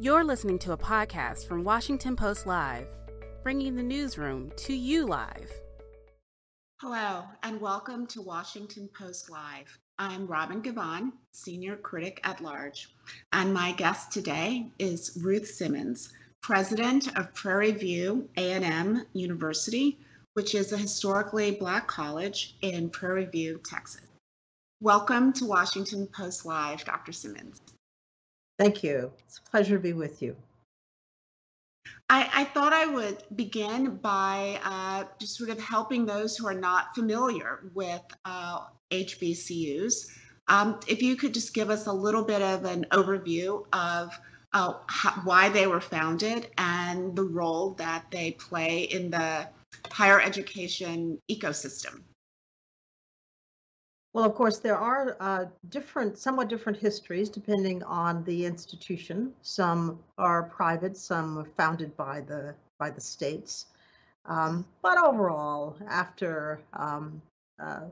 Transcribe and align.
You're 0.00 0.24
listening 0.24 0.58
to 0.60 0.72
a 0.72 0.78
podcast 0.78 1.46
from 1.46 1.62
Washington 1.62 2.16
Post 2.16 2.46
Live, 2.46 2.86
bringing 3.42 3.76
the 3.76 3.82
newsroom 3.82 4.50
to 4.56 4.72
you 4.72 5.04
live. 5.04 5.52
Hello, 6.80 7.24
and 7.42 7.60
welcome 7.60 8.06
to 8.06 8.22
Washington 8.22 8.88
Post 8.98 9.28
Live. 9.28 9.78
I'm 9.98 10.26
Robin 10.26 10.62
Givhan, 10.62 11.12
Senior 11.32 11.76
Critic 11.76 12.18
at 12.24 12.40
Large, 12.40 12.94
and 13.34 13.52
my 13.52 13.72
guest 13.72 14.10
today 14.10 14.70
is 14.78 15.18
Ruth 15.22 15.46
Simmons, 15.46 16.14
President 16.42 17.14
of 17.18 17.34
Prairie 17.34 17.72
View 17.72 18.26
A&M 18.38 19.04
University, 19.12 19.98
which 20.32 20.54
is 20.54 20.72
a 20.72 20.78
historically 20.78 21.50
Black 21.50 21.86
college 21.86 22.56
in 22.62 22.88
Prairie 22.88 23.26
View, 23.26 23.60
Texas. 23.68 24.00
Welcome 24.80 25.34
to 25.34 25.44
Washington 25.44 26.06
Post 26.06 26.46
Live, 26.46 26.86
Dr. 26.86 27.12
Simmons. 27.12 27.60
Thank 28.60 28.84
you. 28.84 29.10
It's 29.26 29.38
a 29.38 29.50
pleasure 29.50 29.76
to 29.76 29.82
be 29.82 29.94
with 29.94 30.20
you. 30.20 30.36
I, 32.10 32.28
I 32.34 32.44
thought 32.44 32.74
I 32.74 32.84
would 32.84 33.22
begin 33.34 33.96
by 33.96 34.60
uh, 34.62 35.04
just 35.18 35.34
sort 35.38 35.48
of 35.48 35.58
helping 35.58 36.04
those 36.04 36.36
who 36.36 36.46
are 36.46 36.52
not 36.52 36.94
familiar 36.94 37.70
with 37.72 38.02
uh, 38.26 38.64
HBCUs. 38.90 40.10
Um, 40.48 40.78
if 40.86 41.00
you 41.00 41.16
could 41.16 41.32
just 41.32 41.54
give 41.54 41.70
us 41.70 41.86
a 41.86 41.92
little 41.92 42.22
bit 42.22 42.42
of 42.42 42.66
an 42.66 42.84
overview 42.92 43.64
of 43.72 44.20
uh, 44.52 44.74
how, 44.88 45.12
why 45.24 45.48
they 45.48 45.66
were 45.66 45.80
founded 45.80 46.48
and 46.58 47.16
the 47.16 47.22
role 47.24 47.70
that 47.78 48.04
they 48.10 48.32
play 48.32 48.82
in 48.82 49.10
the 49.10 49.48
higher 49.90 50.20
education 50.20 51.18
ecosystem. 51.30 52.02
Well, 54.12 54.24
of 54.24 54.34
course, 54.34 54.58
there 54.58 54.76
are 54.76 55.16
uh, 55.20 55.44
different, 55.68 56.18
somewhat 56.18 56.48
different 56.48 56.78
histories 56.78 57.28
depending 57.28 57.82
on 57.84 58.24
the 58.24 58.44
institution. 58.44 59.32
Some 59.42 60.00
are 60.18 60.42
private, 60.42 60.96
some 60.96 61.38
are 61.38 61.48
founded 61.56 61.96
by 61.96 62.22
the 62.22 62.54
by 62.78 62.90
the 62.90 63.00
states. 63.00 63.66
Um, 64.26 64.66
but 64.82 64.98
overall, 64.98 65.76
after 65.86 66.60
um, 66.72 67.22
uh, 67.60 67.82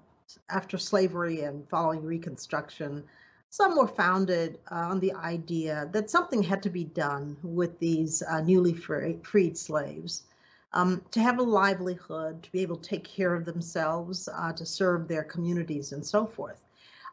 after 0.50 0.76
slavery 0.76 1.42
and 1.42 1.68
following 1.68 2.02
Reconstruction, 2.04 3.04
some 3.50 3.76
were 3.76 3.86
founded 3.86 4.58
uh, 4.72 4.74
on 4.74 5.00
the 5.00 5.12
idea 5.14 5.88
that 5.92 6.10
something 6.10 6.42
had 6.42 6.62
to 6.64 6.70
be 6.70 6.84
done 6.84 7.36
with 7.42 7.78
these 7.78 8.22
uh, 8.22 8.40
newly 8.40 8.74
free, 8.74 9.18
freed 9.22 9.56
slaves 9.56 10.24
um, 10.72 11.02
to 11.10 11.20
have 11.20 11.38
a 11.38 11.42
livelihood, 11.42 12.42
to 12.42 12.52
be 12.52 12.60
able 12.60 12.76
to 12.76 12.88
take 12.88 13.04
care 13.04 13.34
of 13.34 13.44
themselves, 13.44 14.28
uh, 14.32 14.52
to 14.52 14.66
serve 14.66 15.08
their 15.08 15.24
communities, 15.24 15.92
and 15.92 16.04
so 16.04 16.26
forth. 16.26 16.60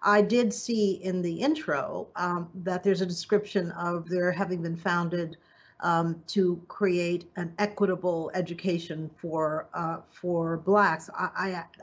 I 0.03 0.21
did 0.21 0.53
see 0.53 1.03
in 1.03 1.21
the 1.21 1.33
intro 1.33 2.07
um, 2.15 2.49
that 2.55 2.83
there's 2.83 3.01
a 3.01 3.05
description 3.05 3.71
of 3.71 4.07
their 4.07 4.31
having 4.31 4.61
been 4.61 4.75
founded 4.75 5.37
um, 5.81 6.21
to 6.27 6.61
create 6.67 7.29
an 7.35 7.53
equitable 7.59 8.31
education 8.33 9.09
for 9.17 9.67
uh, 9.73 9.97
for 10.09 10.57
blacks. 10.57 11.09
I, 11.13 11.29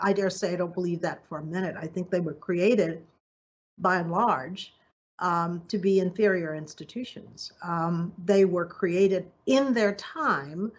I, 0.00 0.08
I 0.10 0.12
dare 0.12 0.30
say 0.30 0.52
I 0.52 0.56
don't 0.56 0.74
believe 0.74 1.00
that 1.02 1.26
for 1.26 1.38
a 1.38 1.44
minute. 1.44 1.76
I 1.78 1.86
think 1.86 2.10
they 2.10 2.20
were 2.20 2.34
created, 2.34 3.02
by 3.78 3.96
and 3.96 4.10
large, 4.10 4.74
um, 5.18 5.62
to 5.68 5.78
be 5.78 6.00
inferior 6.00 6.54
institutions. 6.54 7.52
Um, 7.62 8.12
they 8.24 8.44
were 8.44 8.66
created 8.66 9.30
in 9.46 9.74
their 9.74 9.94
time 9.94 10.72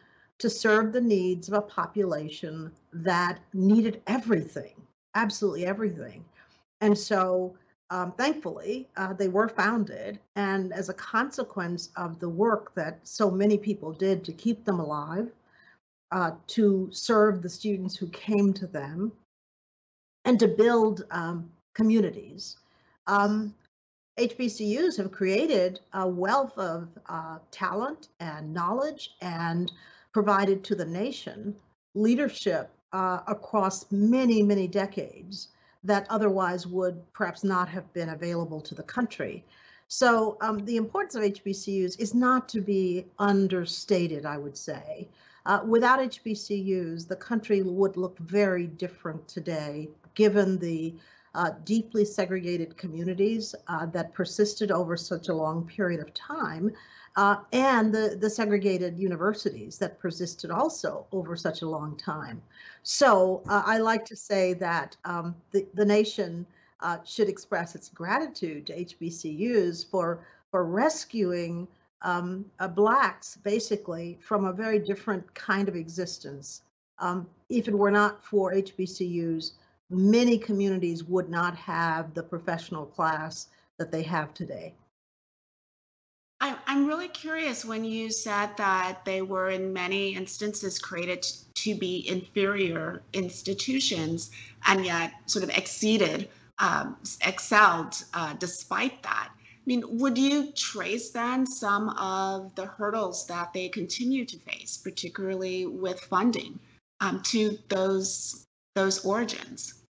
to 0.43 0.49
serve 0.49 0.91
the 0.91 0.99
needs 0.99 1.47
of 1.47 1.53
a 1.53 1.61
population 1.61 2.69
that 2.91 3.39
needed 3.53 4.01
everything, 4.07 4.73
absolutely 5.15 5.65
everything. 5.65 6.21
And 6.81 6.97
so, 6.97 7.55
um, 7.91 8.11
thankfully, 8.11 8.89
uh, 8.97 9.13
they 9.13 9.29
were 9.29 9.47
founded. 9.47 10.19
And 10.35 10.73
as 10.73 10.89
a 10.89 10.93
consequence 10.95 11.91
of 11.95 12.19
the 12.19 12.27
work 12.27 12.75
that 12.75 12.99
so 13.07 13.31
many 13.31 13.57
people 13.57 13.93
did 13.93 14.25
to 14.25 14.33
keep 14.33 14.65
them 14.65 14.81
alive, 14.81 15.31
uh, 16.11 16.31
to 16.47 16.89
serve 16.91 17.41
the 17.41 17.47
students 17.47 17.95
who 17.95 18.09
came 18.09 18.51
to 18.51 18.67
them, 18.67 19.13
and 20.25 20.37
to 20.41 20.49
build 20.49 21.05
um, 21.11 21.49
communities. 21.73 22.57
Um, 23.07 23.55
HBCUs 24.19 24.97
have 24.97 25.13
created 25.13 25.79
a 25.93 26.05
wealth 26.05 26.57
of 26.57 26.89
uh, 27.07 27.37
talent 27.49 28.09
and 28.19 28.53
knowledge 28.53 29.11
and 29.21 29.71
provided 30.13 30.63
to 30.63 30.75
the 30.75 30.85
nation 30.85 31.55
leadership 31.95 32.69
uh, 32.93 33.19
across 33.27 33.91
many, 33.91 34.41
many 34.41 34.67
decades 34.67 35.49
that 35.83 36.07
otherwise 36.09 36.65
would 36.65 37.01
perhaps 37.13 37.43
not 37.43 37.67
have 37.67 37.91
been 37.93 38.09
available 38.09 38.61
to 38.61 38.75
the 38.75 38.83
country. 38.83 39.43
So 39.87 40.37
um, 40.41 40.63
the 40.65 40.77
importance 40.77 41.15
of 41.15 41.23
HBCUs 41.23 41.99
is 41.99 42.13
not 42.13 42.47
to 42.49 42.61
be 42.61 43.05
understated, 43.19 44.25
I 44.25 44.37
would 44.37 44.57
say. 44.57 45.07
Uh, 45.45 45.61
without 45.65 45.99
HBCUs, 45.99 47.07
the 47.07 47.17
country 47.17 47.61
would 47.61 47.97
look 47.97 48.17
very 48.19 48.67
different 48.67 49.27
today, 49.27 49.89
given 50.15 50.57
the 50.57 50.93
uh, 51.35 51.51
deeply 51.65 52.05
segregated 52.05 52.77
communities 52.77 53.55
uh, 53.67 53.85
that 53.87 54.13
persisted 54.13 54.71
over 54.71 54.95
such 54.95 55.29
a 55.29 55.33
long 55.33 55.65
period 55.65 55.99
of 55.99 56.13
time 56.13 56.71
uh, 57.15 57.37
and 57.51 57.93
the, 57.93 58.17
the 58.19 58.29
segregated 58.29 58.97
universities 58.97 59.77
that 59.77 59.99
persisted 59.99 60.49
also 60.49 61.05
over 61.11 61.35
such 61.35 61.61
a 61.61 61.69
long 61.69 61.95
time. 61.95 62.41
So 62.81 63.43
uh, 63.47 63.63
I 63.65 63.77
like 63.77 64.05
to 64.05 64.15
say 64.15 64.53
that 64.55 64.97
um, 65.05 65.35
the, 65.51 65.67
the 65.73 65.85
nation 65.85 66.45
uh, 66.81 66.97
should 67.05 67.29
express 67.29 67.75
its 67.75 67.89
gratitude 67.89 68.67
to 68.67 68.85
HBCUs 68.85 69.89
for, 69.89 70.25
for 70.49 70.65
rescuing 70.65 71.67
um, 72.01 72.45
uh, 72.59 72.67
Blacks 72.67 73.37
basically 73.37 74.17
from 74.21 74.45
a 74.45 74.53
very 74.53 74.79
different 74.79 75.33
kind 75.33 75.69
of 75.69 75.75
existence. 75.75 76.63
Um, 76.99 77.27
if 77.49 77.67
it 77.67 77.73
were 77.73 77.91
not 77.91 78.23
for 78.23 78.53
HBCUs, 78.53 79.51
many 79.89 80.37
communities 80.37 81.03
would 81.03 81.29
not 81.29 81.55
have 81.55 82.13
the 82.13 82.23
professional 82.23 82.85
class 82.85 83.47
that 83.77 83.91
they 83.91 84.03
have 84.03 84.33
today. 84.33 84.73
I'm 86.73 86.87
really 86.87 87.07
curious 87.07 87.63
when 87.63 87.85
you 87.85 88.11
said 88.11 88.57
that 88.57 89.05
they 89.05 89.21
were 89.21 89.51
in 89.51 89.71
many 89.71 90.15
instances 90.15 90.79
created 90.79 91.25
to 91.53 91.75
be 91.75 92.07
inferior 92.09 93.03
institutions 93.13 94.31
and 94.65 94.83
yet 94.83 95.13
sort 95.27 95.43
of 95.43 95.51
exceeded, 95.51 96.27
um, 96.57 96.97
excelled 97.21 98.03
uh, 98.13 98.33
despite 98.39 99.03
that. 99.03 99.29
I 99.31 99.61
mean, 99.65 99.83
would 99.99 100.17
you 100.17 100.51
trace 100.51 101.11
then 101.11 101.45
some 101.45 101.89
of 101.91 102.53
the 102.55 102.65
hurdles 102.65 103.25
that 103.27 103.53
they 103.53 103.69
continue 103.69 104.25
to 104.25 104.37
face, 104.39 104.75
particularly 104.75 105.65
with 105.65 105.99
funding, 106.01 106.59
um, 106.99 107.21
to 107.23 107.57
those 107.69 108.45
those 108.75 109.05
origins? 109.05 109.85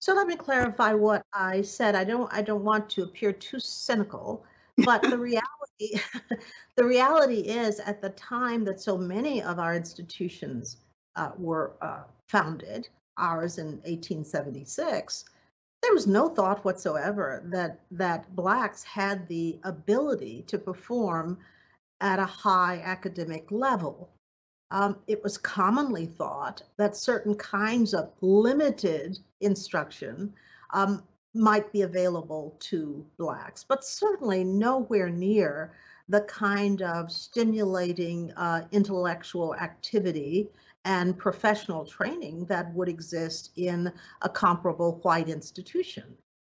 So 0.00 0.14
let 0.14 0.26
me 0.26 0.36
clarify 0.36 0.92
what 0.94 1.24
I 1.32 1.62
said. 1.62 1.94
I 1.94 2.04
don't 2.04 2.32
I 2.32 2.42
don't 2.42 2.64
want 2.64 2.88
to 2.90 3.02
appear 3.02 3.32
too 3.32 3.58
cynical 3.58 4.44
but 4.78 5.02
the 5.02 5.18
reality 5.30 6.00
the 6.76 6.84
reality 6.84 7.40
is 7.40 7.80
at 7.80 8.02
the 8.02 8.10
time 8.10 8.64
that 8.64 8.80
so 8.80 8.96
many 8.96 9.42
of 9.42 9.58
our 9.58 9.74
institutions 9.74 10.78
uh, 11.16 11.30
were 11.38 11.72
uh, 11.80 12.02
founded 12.28 12.88
ours 13.16 13.58
in 13.58 13.66
1876 13.84 15.24
there 15.82 15.92
was 15.92 16.06
no 16.06 16.28
thought 16.28 16.64
whatsoever 16.64 17.42
that 17.46 17.80
that 17.90 18.34
blacks 18.36 18.82
had 18.82 19.26
the 19.28 19.58
ability 19.64 20.44
to 20.46 20.58
perform 20.58 21.38
at 22.00 22.18
a 22.18 22.26
high 22.26 22.80
academic 22.84 23.50
level 23.50 24.10
um, 24.70 24.96
it 25.06 25.22
was 25.22 25.38
commonly 25.38 26.06
thought 26.06 26.62
that 26.76 26.96
certain 26.96 27.34
kinds 27.36 27.94
of 27.94 28.10
limited 28.20 29.18
instruction 29.40 30.32
um, 30.70 31.02
might 31.34 31.70
be 31.72 31.82
available 31.82 32.56
to 32.60 33.06
Blacks, 33.18 33.62
but 33.62 33.84
certainly 33.84 34.42
nowhere 34.42 35.10
near 35.10 35.72
the 36.08 36.22
kind 36.22 36.82
of 36.82 37.12
stimulating 37.12 38.32
uh, 38.32 38.66
intellectual 38.72 39.54
activity 39.56 40.48
and 40.84 41.18
professional 41.18 41.84
training 41.84 42.44
that 42.46 42.72
would 42.74 42.88
exist 42.88 43.50
in 43.56 43.92
a 44.22 44.28
comparable 44.28 45.00
white 45.02 45.28
institution. 45.28 46.04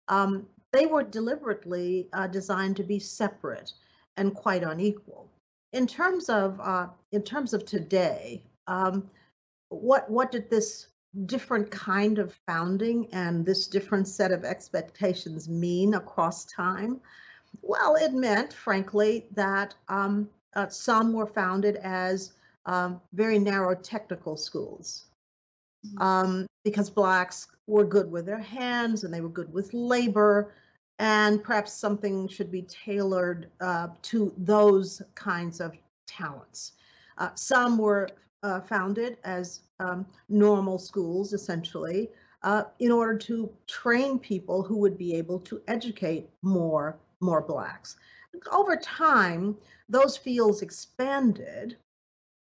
Um, 0.09 0.47
they 0.73 0.87
were 0.87 1.03
deliberately 1.03 2.09
uh, 2.13 2.29
designed 2.29 2.77
to 2.77 2.85
be 2.85 2.99
separate 2.99 3.73
and 4.17 4.35
quite 4.35 4.63
unequal. 4.63 5.29
In 5.73 5.87
terms 5.87 6.29
of 6.29 6.61
uh, 6.61 6.89
in 7.13 7.23
terms 7.23 7.53
of 7.53 7.65
today, 7.65 8.43
um, 8.67 9.11
what 9.69 10.11
what 10.11 10.33
did 10.33 10.49
this 10.51 10.89
different 11.27 11.71
kind 11.71 12.19
of 12.19 12.35
founding 12.47 13.09
and 13.13 13.45
this 13.45 13.67
different 13.67 14.09
set 14.09 14.31
of 14.31 14.45
expectations 14.45 15.49
mean 15.49 15.95
across 15.95 16.45
time? 16.47 17.01
Well, 17.63 17.97
it 17.97 18.13
meant, 18.13 18.53
frankly, 18.53 19.27
that 19.35 19.75
um, 19.89 20.29
uh, 20.55 20.69
some 20.69 21.13
were 21.13 21.27
founded 21.27 21.77
as 21.77 22.33
um, 22.67 23.01
very 23.15 23.39
narrow 23.39 23.75
technical 23.75 24.37
schools 24.37 25.07
mm-hmm. 25.87 26.03
um, 26.03 26.47
because 26.65 26.91
Blacks 26.91 27.49
were 27.67 27.85
good 27.85 28.11
with 28.11 28.27
their 28.27 28.39
hands 28.39 29.05
and 29.05 29.13
they 29.13 29.21
were 29.21 29.29
good 29.29 29.53
with 29.53 29.73
labor. 29.73 30.53
And 30.99 31.43
perhaps 31.43 31.73
something 31.73 32.29
should 32.29 32.51
be 32.51 32.63
tailored 32.63 33.51
uh, 33.61 33.89
to 34.03 34.33
those 34.39 35.03
kinds 35.15 35.61
of 35.61 35.77
talents. 36.07 36.73
Uh, 37.19 37.31
some 37.35 37.79
were 37.79 38.09
uh, 38.43 38.61
founded 38.61 39.19
as 39.25 39.61
um, 39.81 40.07
normal 40.29 40.79
schools, 40.79 41.33
essentially, 41.33 42.09
uh, 42.43 42.65
in 42.79 42.91
order 42.93 43.17
to 43.19 43.51
train 43.67 44.19
people 44.19 44.63
who 44.63 44.77
would 44.77 44.97
be 44.97 45.15
able 45.15 45.39
to 45.41 45.61
educate 45.69 46.29
more 46.43 46.97
more 47.21 47.41
blacks. 47.41 47.97
Over 48.53 48.77
time, 48.77 49.57
those 49.89 50.17
fields 50.17 50.63
expanded 50.63 51.77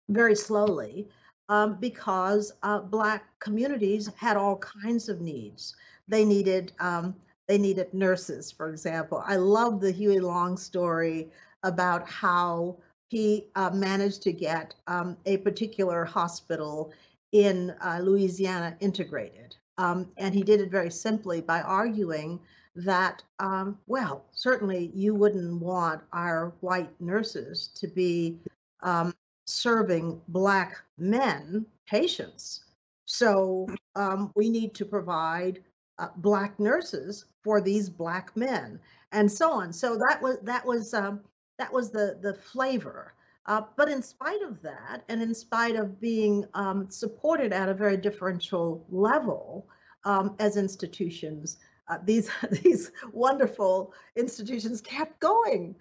very 0.08 0.37
slowly 0.37 1.08
um, 1.49 1.75
because 1.81 2.52
uh, 2.62 2.79
black 2.79 3.25
communities 3.41 4.08
had 4.17 4.37
all 4.37 4.58
kinds 4.58 5.08
of 5.08 5.20
needs. 5.20 5.75
They 6.06 6.25
needed 6.25 6.73
um, 6.79 7.17
they 7.50 7.58
needed 7.58 7.93
nurses, 7.93 8.52
for 8.52 8.70
example. 8.70 9.25
I 9.26 9.35
love 9.35 9.81
the 9.81 9.91
Huey 9.91 10.20
Long 10.20 10.56
story 10.56 11.32
about 11.64 12.08
how 12.08 12.76
he 13.08 13.49
uh, 13.56 13.70
managed 13.70 14.23
to 14.23 14.32
get 14.32 14.76
um, 14.87 15.17
a 15.26 15.38
particular 15.38 16.05
hospital 16.05 16.93
in 17.32 17.75
uh, 17.85 17.99
Louisiana 18.05 18.76
integrated. 18.79 19.56
Um, 19.79 20.06
and 20.17 20.32
he 20.32 20.44
did 20.44 20.61
it 20.61 20.70
very 20.70 20.93
simply 20.93 21.41
by 21.41 21.61
arguing 21.62 22.38
that, 22.76 23.25
um, 23.41 23.76
well, 23.88 24.26
certainly 24.31 24.93
you 24.94 25.12
wouldn't 25.17 25.61
want 25.61 26.02
our 26.12 26.52
white 26.61 26.93
nurses 27.00 27.67
to 27.75 27.88
be 27.88 28.38
um, 28.85 29.12
serving 29.47 30.20
Black 30.29 30.76
men, 30.99 31.67
patients. 31.88 32.67
So 33.06 33.67
um, 33.97 34.31
we 34.37 34.50
need 34.50 34.73
to 34.75 34.85
provide 34.85 35.64
uh, 36.00 36.08
Black 36.17 36.58
nurses 36.58 37.26
for 37.43 37.61
these 37.61 37.88
Black 37.88 38.37
men, 38.37 38.81
and 39.12 39.31
so 39.31 39.52
on. 39.52 39.73
So 39.73 39.97
that 40.08 40.20
was 40.20 40.38
that 40.43 40.64
was 40.64 40.94
um, 40.94 41.20
that 41.58 41.73
was 41.73 41.91
the 41.91 42.19
the 42.20 42.35
flavor. 42.35 43.14
Uh, 43.47 43.62
but 43.76 43.88
in 43.88 44.02
spite 44.02 44.43
of 44.43 44.61
that, 44.62 45.02
and 45.08 45.23
in 45.23 45.35
spite 45.35 45.76
of 45.76 46.00
being 46.00 46.44
um, 46.55 46.91
supported 46.91 47.52
at 47.52 47.69
a 47.69 47.75
very 47.75 47.97
differential 47.97 48.85
level 48.91 49.67
um, 50.05 50.37
as 50.38 50.56
institutions, 50.56 51.58
uh, 51.88 51.99
these 52.05 52.31
these 52.62 52.93
wonderful 53.12 53.93
institutions 54.17 54.81
kept 54.81 55.20
going. 55.20 55.76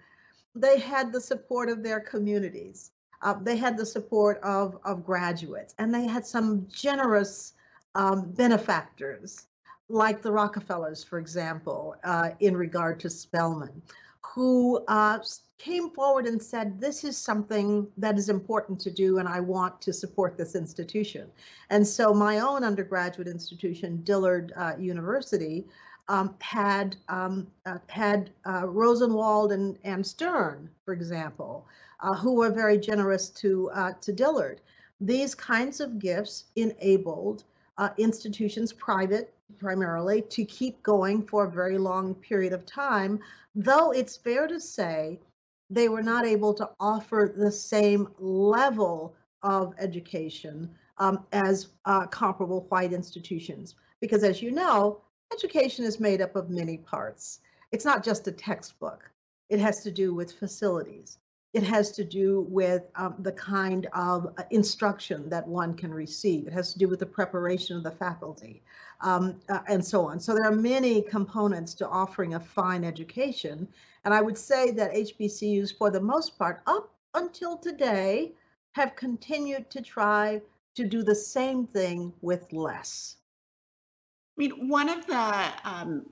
They 0.54 0.78
had 0.78 1.12
the 1.12 1.20
support 1.20 1.68
of 1.68 1.82
their 1.82 2.00
communities. 2.00 2.90
Uh, 3.22 3.34
they 3.40 3.56
had 3.56 3.76
the 3.76 3.86
support 3.86 4.38
of 4.42 4.78
of 4.84 5.04
graduates, 5.04 5.74
and 5.78 5.94
they 5.94 6.06
had 6.06 6.26
some 6.26 6.66
generous 6.68 7.54
um, 7.94 8.30
benefactors, 8.32 9.46
like 9.90 10.22
the 10.22 10.30
Rockefellers, 10.30 11.02
for 11.02 11.18
example, 11.18 11.96
uh, 12.04 12.30
in 12.40 12.56
regard 12.56 13.00
to 13.00 13.10
Spelman, 13.10 13.82
who 14.22 14.84
uh, 14.86 15.18
came 15.58 15.90
forward 15.90 16.26
and 16.26 16.40
said, 16.40 16.80
This 16.80 17.02
is 17.02 17.16
something 17.18 17.88
that 17.96 18.16
is 18.16 18.28
important 18.28 18.80
to 18.82 18.90
do, 18.90 19.18
and 19.18 19.28
I 19.28 19.40
want 19.40 19.80
to 19.82 19.92
support 19.92 20.38
this 20.38 20.54
institution. 20.54 21.28
And 21.70 21.86
so, 21.86 22.14
my 22.14 22.38
own 22.38 22.62
undergraduate 22.62 23.26
institution, 23.26 24.02
Dillard 24.04 24.52
uh, 24.56 24.74
University, 24.78 25.66
um, 26.08 26.34
had 26.40 26.96
um, 27.08 27.48
uh, 27.66 27.78
had 27.88 28.30
uh, 28.46 28.66
Rosenwald 28.68 29.52
and, 29.52 29.76
and 29.84 30.06
Stern, 30.06 30.70
for 30.84 30.94
example, 30.94 31.66
uh, 32.00 32.14
who 32.14 32.34
were 32.34 32.50
very 32.50 32.78
generous 32.78 33.28
to 33.30 33.70
to 34.00 34.12
Dillard. 34.12 34.60
These 35.00 35.34
kinds 35.34 35.80
of 35.80 35.98
gifts 35.98 36.44
enabled 36.56 37.44
institutions, 37.96 38.74
private 38.74 39.32
primarily, 39.58 40.22
to 40.22 40.44
keep 40.44 40.82
going 40.82 41.26
for 41.26 41.44
a 41.44 41.50
very 41.50 41.78
long 41.78 42.14
period 42.14 42.52
of 42.52 42.66
time. 42.66 43.20
Though 43.54 43.90
it's 43.90 44.16
fair 44.16 44.46
to 44.46 44.60
say 44.60 45.18
they 45.70 45.88
were 45.88 46.02
not 46.02 46.26
able 46.26 46.54
to 46.54 46.70
offer 46.78 47.32
the 47.36 47.50
same 47.50 48.08
level 48.18 49.14
of 49.42 49.74
education 49.78 50.70
um, 50.98 51.24
as 51.32 51.68
uh, 51.84 52.06
comparable 52.06 52.66
white 52.68 52.92
institutions, 52.92 53.74
because 54.00 54.22
as 54.24 54.42
you 54.42 54.50
know, 54.50 55.00
Education 55.32 55.84
is 55.84 56.00
made 56.00 56.20
up 56.20 56.34
of 56.34 56.50
many 56.50 56.76
parts. 56.76 57.40
It's 57.70 57.84
not 57.84 58.02
just 58.02 58.26
a 58.26 58.32
textbook. 58.32 59.08
It 59.48 59.60
has 59.60 59.82
to 59.84 59.90
do 59.90 60.12
with 60.12 60.32
facilities. 60.32 61.18
It 61.52 61.64
has 61.64 61.90
to 61.92 62.04
do 62.04 62.46
with 62.48 62.84
um, 62.94 63.16
the 63.18 63.32
kind 63.32 63.86
of 63.92 64.32
uh, 64.38 64.44
instruction 64.50 65.28
that 65.30 65.46
one 65.46 65.74
can 65.74 65.92
receive. 65.92 66.46
It 66.46 66.52
has 66.52 66.72
to 66.72 66.78
do 66.78 66.88
with 66.88 67.00
the 67.00 67.06
preparation 67.06 67.76
of 67.76 67.82
the 67.82 67.90
faculty 67.90 68.62
um, 69.00 69.40
uh, 69.48 69.60
and 69.66 69.84
so 69.84 70.06
on. 70.06 70.20
So 70.20 70.34
there 70.34 70.44
are 70.44 70.54
many 70.54 71.02
components 71.02 71.74
to 71.74 71.88
offering 71.88 72.34
a 72.34 72.40
fine 72.40 72.84
education. 72.84 73.66
And 74.04 74.14
I 74.14 74.20
would 74.20 74.38
say 74.38 74.70
that 74.72 74.94
HBCUs, 74.94 75.76
for 75.76 75.90
the 75.90 76.00
most 76.00 76.38
part, 76.38 76.62
up 76.66 76.92
until 77.14 77.56
today, 77.56 78.32
have 78.72 78.94
continued 78.94 79.70
to 79.70 79.82
try 79.82 80.40
to 80.76 80.86
do 80.86 81.02
the 81.02 81.14
same 81.14 81.66
thing 81.66 82.12
with 82.20 82.52
less. 82.52 83.16
I 84.38 84.42
mean, 84.42 84.68
one 84.68 84.88
of 84.88 85.06
the 85.06 85.52
um, 85.64 86.06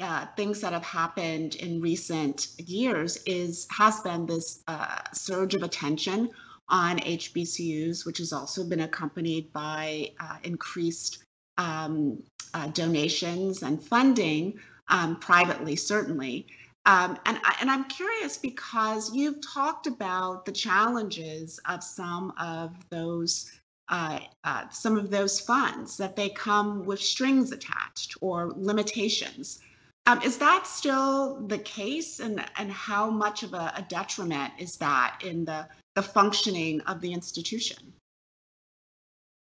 uh, 0.00 0.26
things 0.36 0.60
that 0.60 0.72
have 0.72 0.84
happened 0.84 1.56
in 1.56 1.80
recent 1.80 2.48
years 2.58 3.18
is 3.26 3.66
has 3.70 4.00
been 4.00 4.26
this 4.26 4.62
uh, 4.68 5.00
surge 5.12 5.54
of 5.54 5.62
attention 5.62 6.30
on 6.68 6.98
HBCUs, 6.98 8.06
which 8.06 8.18
has 8.18 8.32
also 8.32 8.64
been 8.64 8.80
accompanied 8.80 9.52
by 9.52 10.12
uh, 10.20 10.36
increased 10.44 11.24
um, 11.58 12.22
uh, 12.54 12.68
donations 12.68 13.62
and 13.62 13.82
funding 13.82 14.58
um, 14.88 15.16
privately, 15.16 15.76
certainly. 15.76 16.46
Um, 16.86 17.18
and, 17.26 17.38
I, 17.44 17.56
and 17.60 17.70
I'm 17.70 17.84
curious 17.84 18.38
because 18.38 19.12
you've 19.14 19.40
talked 19.42 19.86
about 19.86 20.46
the 20.46 20.52
challenges 20.52 21.60
of 21.68 21.84
some 21.84 22.32
of 22.38 22.74
those 22.90 23.52
uh, 23.90 24.20
uh, 24.44 24.68
some 24.68 24.96
of 24.96 25.10
those 25.10 25.40
funds 25.40 25.96
that 25.96 26.14
they 26.14 26.28
come 26.28 26.84
with 26.84 27.00
strings 27.00 27.50
attached 27.50 28.16
or 28.20 28.52
limitations. 28.56 29.58
Um, 30.06 30.20
is 30.22 30.38
that 30.38 30.66
still 30.66 31.46
the 31.46 31.58
case, 31.58 32.20
and 32.20 32.44
and 32.56 32.70
how 32.70 33.10
much 33.10 33.42
of 33.42 33.54
a, 33.54 33.72
a 33.76 33.82
detriment 33.88 34.52
is 34.58 34.76
that 34.78 35.20
in 35.24 35.44
the 35.44 35.68
the 35.94 36.02
functioning 36.02 36.80
of 36.82 37.00
the 37.00 37.12
institution? 37.12 37.92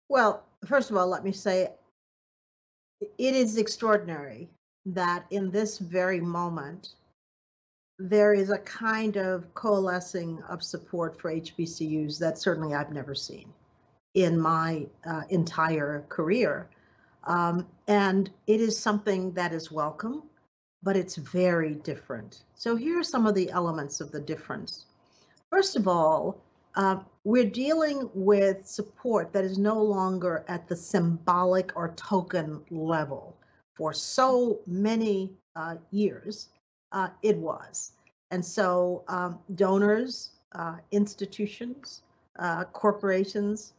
Well, 0.08 0.44
first 0.66 0.90
of 0.90 0.96
all, 0.96 1.08
let 1.08 1.25
me 1.25 1.32
say 1.32 1.70
it 3.00 3.34
is 3.34 3.56
extraordinary 3.56 4.49
that 4.87 5.25
in 5.31 5.50
this 5.50 5.78
very 5.78 6.20
moment 6.20 6.94
there 7.99 8.34
is 8.34 8.50
a 8.50 8.58
kind 8.58 9.16
of 9.16 9.52
coalescing 9.54 10.43
of 10.49 10.62
support 10.62 11.21
for 11.21 11.32
HBCUs 11.32 12.18
that 12.18 12.38
certainly 12.38 12.75
I've 12.75 12.92
never 12.92 13.14
seen 13.14 13.52
in 14.14 14.38
my 14.38 14.87
uh, 15.06 15.23
entire 15.30 16.04
career. 16.09 16.68
Um, 17.25 17.66
and 17.87 18.28
it 18.47 18.61
is 18.61 18.78
something 18.78 19.32
that 19.32 19.52
is 19.52 19.71
welcome, 19.71 20.25
but 20.82 20.96
it's 20.96 21.16
very 21.16 21.74
different. 21.74 22.42
So 22.54 22.76
here 22.76 22.98
are 22.98 23.04
some 23.04 23.26
of 23.26 23.34
the 23.34 23.50
elements 23.50 24.00
of 24.00 24.10
the 24.10 24.20
difference. 24.20 24.86
First 25.50 25.76
of 25.76 25.86
all, 25.86 26.40
uh, 26.74 27.00
we're 27.24 27.48
dealing 27.48 28.08
with 28.14 28.66
support 28.66 29.32
that 29.32 29.44
is 29.44 29.58
no 29.58 29.80
longer 29.82 30.44
at 30.48 30.66
the 30.66 30.76
symbolic 30.76 31.76
or 31.76 31.92
token 31.96 32.60
level. 32.70 33.36
For 33.74 33.92
so 33.92 34.60
many 34.66 35.30
uh, 35.54 35.76
years, 35.90 36.48
uh, 36.92 37.08
it 37.22 37.36
was. 37.36 37.92
And 38.30 38.44
so 38.44 39.04
um, 39.08 39.38
donors, 39.54 40.30
uh, 40.54 40.76
institutions, 40.90 42.02
uh, 42.38 42.64
corporations, 42.64 43.74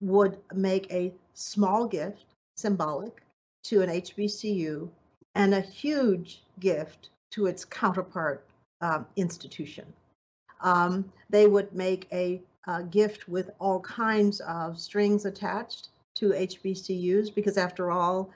would 0.00 0.38
make 0.52 0.92
a 0.92 1.12
small 1.34 1.86
gift, 1.86 2.24
symbolic, 2.56 3.22
to 3.64 3.82
an 3.82 3.88
HBCU 3.88 4.90
and 5.34 5.54
a 5.54 5.60
huge 5.60 6.42
gift 6.60 7.10
to 7.30 7.46
its 7.46 7.64
counterpart 7.64 8.44
um, 8.80 9.06
institution. 9.16 9.86
Um, 10.60 11.10
they 11.30 11.46
would 11.46 11.72
make 11.72 12.06
a, 12.12 12.42
a 12.66 12.82
gift 12.82 13.28
with 13.28 13.50
all 13.58 13.80
kinds 13.80 14.40
of 14.40 14.78
strings 14.78 15.24
attached 15.24 15.88
to 16.14 16.30
HBCUs 16.30 17.34
because, 17.34 17.56
after 17.56 17.90
all, 17.90 18.30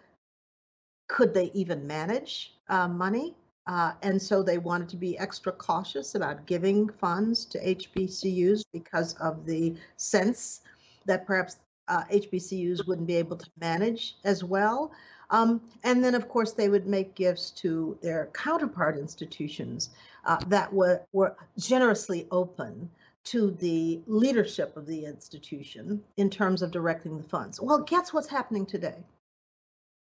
could 1.09 1.35
they 1.35 1.51
even 1.55 1.87
manage 1.87 2.55
uh, 2.69 2.89
money? 2.89 3.35
Uh, 3.67 3.93
and 4.03 4.21
so 4.21 4.43
they 4.43 4.59
wanted 4.59 4.89
to 4.89 4.97
be 4.97 5.19
extra 5.19 5.53
cautious 5.53 6.15
about 6.15 6.47
giving 6.47 6.89
funds 6.89 7.45
to 7.45 7.59
HBCUs 7.59 8.63
because 8.73 9.15
of 9.15 9.45
the 9.45 9.75
sense 9.97 10.61
that 11.05 11.27
perhaps 11.27 11.57
uh, 11.89 12.05
HBCUs 12.05 12.87
wouldn't 12.87 13.07
be 13.07 13.17
able 13.17 13.37
to 13.37 13.49
manage 13.61 14.17
as 14.25 14.43
well. 14.43 14.93
Um, 15.31 15.61
and 15.83 16.05
then, 16.05 16.15
of 16.15 16.29
course, 16.29 16.53
they 16.53 16.69
would 16.69 16.87
make 16.87 17.15
gifts 17.15 17.51
to 17.53 17.99
their 18.03 18.31
counterpart 18.33 18.97
institutions 18.97 19.91
uh, 20.25 20.39
that 20.49 20.73
were, 20.73 21.03
were 21.13 21.37
generously 21.59 22.27
open 22.31 22.89
to 23.25 23.51
the 23.53 24.01
leadership 24.07 24.77
of 24.77 24.87
the 24.87 25.05
institution 25.05 26.03
in 26.17 26.31
terms 26.31 26.63
of 26.63 26.71
directing 26.71 27.17
the 27.17 27.25
funds. 27.25 27.61
Well, 27.61 27.81
guess 27.81 28.13
what's 28.13 28.29
happening 28.29 28.67
today? 28.67 29.05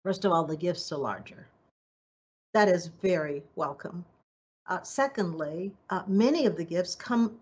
First 0.03 0.25
of 0.25 0.31
all, 0.33 0.43
the 0.45 0.57
gifts 0.57 0.91
are 0.91 0.97
larger. 0.97 1.47
that 2.53 2.67
is 2.67 2.87
very 3.01 3.43
welcome. 3.55 4.03
Uh, 4.67 4.81
secondly, 4.81 5.71
uh, 5.89 6.03
many 6.07 6.45
of 6.45 6.57
the 6.57 6.63
gifts 6.65 6.95
come 6.95 7.37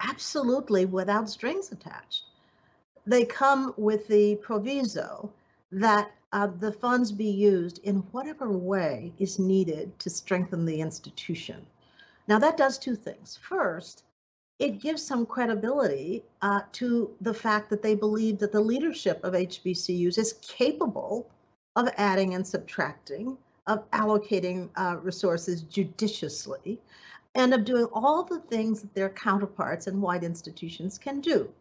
absolutely 0.00 0.84
without 0.86 1.28
strings 1.28 1.72
attached. 1.72 2.24
They 3.06 3.24
come 3.24 3.74
with 3.76 4.06
the 4.08 4.36
proviso 4.36 5.32
that 5.72 6.12
uh, 6.32 6.46
the 6.46 6.72
funds 6.72 7.10
be 7.10 7.28
used 7.30 7.78
in 7.78 7.96
whatever 8.12 8.50
way 8.50 9.12
is 9.18 9.38
needed 9.38 9.98
to 9.98 10.10
strengthen 10.10 10.64
the 10.64 10.80
institution. 10.80 11.66
Now, 12.28 12.38
that 12.38 12.56
does 12.56 12.78
two 12.78 12.94
things. 12.94 13.38
First, 13.42 14.04
it 14.58 14.80
gives 14.80 15.02
some 15.02 15.26
credibility 15.26 16.22
uh, 16.40 16.60
to 16.72 17.10
the 17.20 17.34
fact 17.34 17.68
that 17.70 17.82
they 17.82 17.94
believe 17.94 18.38
that 18.38 18.52
the 18.52 18.60
leadership 18.60 19.18
of 19.24 19.34
HBCUs 19.34 20.18
is 20.18 20.34
capable 20.42 21.28
of 21.74 21.88
adding 21.96 22.34
and 22.34 22.46
subtracting, 22.46 23.36
of 23.66 23.90
allocating 23.90 24.68
uh, 24.76 24.98
resources 25.02 25.62
judiciously, 25.62 26.78
and 27.34 27.54
of 27.54 27.64
doing 27.64 27.86
all 27.92 28.22
the 28.22 28.40
things 28.40 28.82
that 28.82 28.94
their 28.94 29.08
counterparts 29.08 29.86
in 29.86 30.00
white 30.00 30.22
institutions 30.22 30.98
can 30.98 31.20
do. 31.20 31.52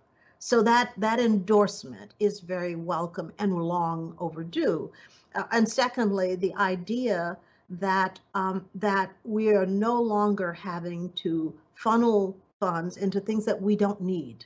So 0.44 0.64
that 0.64 0.94
that 0.98 1.20
endorsement 1.20 2.16
is 2.20 2.40
very 2.40 2.76
welcome 2.76 3.32
and 3.38 3.62
long 3.62 4.16
overdue. 4.18 4.92
Uh, 5.36 5.44
and 5.52 5.70
secondly, 5.70 6.34
the 6.34 6.56
idea 6.56 7.38
that 7.70 8.20
um, 8.34 8.66
that 8.74 9.12
we 9.24 9.54
are 9.54 9.68
no 9.68 10.02
longer 10.02 10.52
having 10.52 11.12
to 11.14 11.54
funnel 11.76 12.36
funds 12.60 12.98
into 12.98 13.20
things 13.20 13.46
that 13.46 13.62
we 13.62 13.76
don't 13.76 14.02
need. 14.02 14.46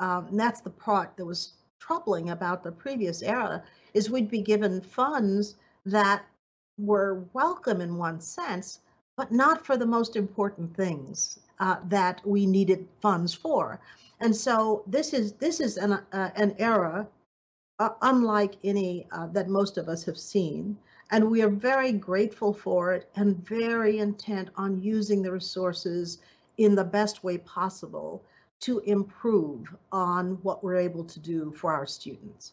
Um, 0.00 0.26
and 0.26 0.40
that's 0.40 0.62
the 0.62 0.70
part 0.70 1.16
that 1.16 1.24
was 1.24 1.52
troubling 1.78 2.30
about 2.30 2.64
the 2.64 2.72
previous 2.72 3.22
era 3.22 3.62
is 3.94 4.10
we'd 4.10 4.32
be 4.32 4.42
given 4.42 4.80
funds 4.80 5.54
that 5.86 6.24
were 6.76 7.22
welcome 7.34 7.80
in 7.80 7.96
one 7.96 8.20
sense, 8.20 8.80
but 9.16 9.30
not 9.30 9.64
for 9.64 9.76
the 9.76 9.86
most 9.86 10.16
important 10.16 10.74
things 10.76 11.38
uh, 11.60 11.76
that 11.84 12.20
we 12.26 12.46
needed 12.46 12.88
funds 13.00 13.32
for. 13.32 13.78
And 14.20 14.36
so 14.36 14.84
this 14.86 15.14
is 15.14 15.32
this 15.34 15.60
is 15.60 15.78
an 15.78 15.92
uh, 16.12 16.30
an 16.36 16.54
era 16.58 17.08
uh, 17.78 17.90
unlike 18.02 18.56
any 18.62 19.06
uh, 19.10 19.26
that 19.28 19.48
most 19.48 19.78
of 19.78 19.88
us 19.88 20.04
have 20.04 20.18
seen, 20.18 20.76
and 21.10 21.30
we 21.30 21.42
are 21.42 21.48
very 21.48 21.92
grateful 21.92 22.52
for 22.52 22.92
it 22.92 23.08
and 23.16 23.44
very 23.48 23.98
intent 23.98 24.50
on 24.56 24.82
using 24.82 25.22
the 25.22 25.32
resources 25.32 26.18
in 26.58 26.74
the 26.74 26.84
best 26.84 27.24
way 27.24 27.38
possible 27.38 28.22
to 28.60 28.80
improve 28.80 29.74
on 29.90 30.32
what 30.42 30.62
we're 30.62 30.76
able 30.76 31.04
to 31.04 31.18
do 31.18 31.50
for 31.52 31.72
our 31.72 31.86
students. 31.86 32.52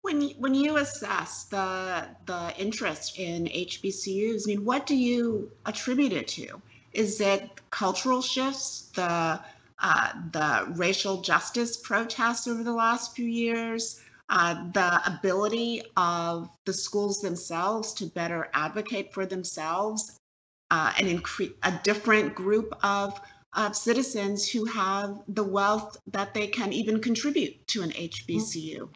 When 0.00 0.30
when 0.38 0.54
you 0.54 0.78
assess 0.78 1.44
the 1.44 2.08
the 2.24 2.54
interest 2.56 3.18
in 3.18 3.44
HBCUs, 3.44 4.44
I 4.44 4.46
mean, 4.46 4.64
what 4.64 4.86
do 4.86 4.96
you 4.96 5.50
attribute 5.66 6.14
it 6.14 6.28
to? 6.28 6.62
Is 6.94 7.20
it 7.20 7.50
cultural 7.68 8.22
shifts, 8.22 8.90
the 8.94 9.38
uh, 9.80 10.12
the 10.32 10.72
racial 10.76 11.22
justice 11.22 11.76
protests 11.78 12.46
over 12.48 12.64
the 12.64 12.72
last 12.72 13.14
few 13.16 13.26
years, 13.28 14.00
uh, 14.30 14.54
the 14.72 15.02
ability 15.06 15.82
of 15.96 16.50
the 16.66 16.72
schools 16.72 17.20
themselves 17.20 17.92
to 17.94 18.06
better 18.06 18.48
advocate 18.54 19.12
for 19.14 19.26
themselves 19.26 20.18
uh, 20.70 20.92
and 20.98 21.08
increase 21.08 21.52
a 21.64 21.72
different 21.84 22.34
group 22.34 22.74
of, 22.84 23.20
of 23.54 23.76
citizens 23.76 24.50
who 24.50 24.64
have 24.66 25.22
the 25.28 25.44
wealth 25.44 25.96
that 26.08 26.34
they 26.34 26.46
can 26.48 26.72
even 26.72 27.00
contribute 27.00 27.66
to 27.68 27.82
an 27.82 27.90
HBCU. 27.92 28.88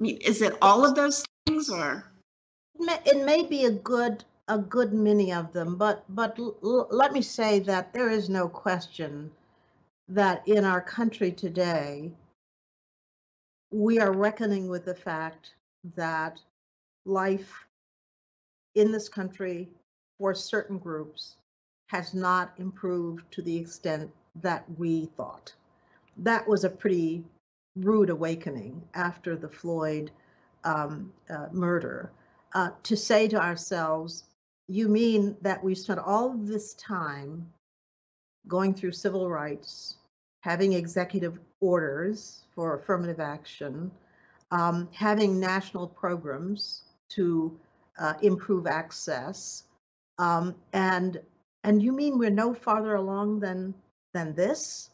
I 0.00 0.02
mean, 0.02 0.18
is 0.18 0.42
it 0.42 0.56
all 0.62 0.84
of 0.86 0.94
those 0.94 1.24
things 1.46 1.70
or? 1.70 2.04
It 3.06 3.24
may 3.24 3.44
be 3.44 3.64
a 3.64 3.70
good 3.70 4.24
a 4.48 4.58
good 4.58 4.92
many 4.94 5.32
of 5.32 5.52
them, 5.52 5.76
but 5.76 6.04
but 6.08 6.38
l- 6.38 6.88
let 6.90 7.12
me 7.12 7.22
say 7.22 7.60
that 7.60 7.92
there 7.94 8.10
is 8.10 8.28
no 8.30 8.48
question 8.48 9.32
that 10.08 10.46
in 10.46 10.64
our 10.64 10.80
country 10.80 11.30
today 11.30 12.10
we 13.70 14.00
are 14.00 14.12
reckoning 14.12 14.68
with 14.68 14.84
the 14.84 14.94
fact 14.94 15.54
that 15.94 16.40
life 17.04 17.66
in 18.74 18.90
this 18.90 19.08
country 19.08 19.68
for 20.18 20.34
certain 20.34 20.78
groups 20.78 21.36
has 21.88 22.14
not 22.14 22.52
improved 22.58 23.30
to 23.30 23.42
the 23.42 23.56
extent 23.56 24.10
that 24.36 24.64
we 24.78 25.06
thought. 25.16 25.52
That 26.16 26.46
was 26.48 26.64
a 26.64 26.70
pretty 26.70 27.24
rude 27.76 28.10
awakening 28.10 28.82
after 28.94 29.36
the 29.36 29.48
Floyd 29.48 30.10
um, 30.64 31.12
uh, 31.30 31.46
murder 31.52 32.10
uh, 32.54 32.70
to 32.82 32.96
say 32.96 33.28
to 33.28 33.40
ourselves, 33.40 34.24
you 34.68 34.88
mean 34.88 35.36
that 35.42 35.62
we 35.62 35.74
spent 35.74 36.00
all 36.00 36.30
this 36.30 36.74
time 36.74 37.46
going 38.48 38.74
through 38.74 38.92
civil 38.92 39.30
rights, 39.30 39.96
having 40.40 40.72
executive 40.72 41.38
orders 41.60 42.44
for 42.54 42.76
affirmative 42.76 43.20
action, 43.20 43.90
um, 44.50 44.88
having 44.92 45.38
national 45.38 45.86
programs 45.86 46.82
to 47.10 47.56
uh, 47.98 48.14
improve 48.22 48.66
access, 48.66 49.64
um, 50.18 50.54
and 50.72 51.20
and 51.64 51.82
you 51.82 51.92
mean 51.92 52.18
we're 52.18 52.30
no 52.30 52.54
farther 52.54 52.94
along 52.94 53.40
than 53.40 53.74
than 54.14 54.34
this? 54.34 54.90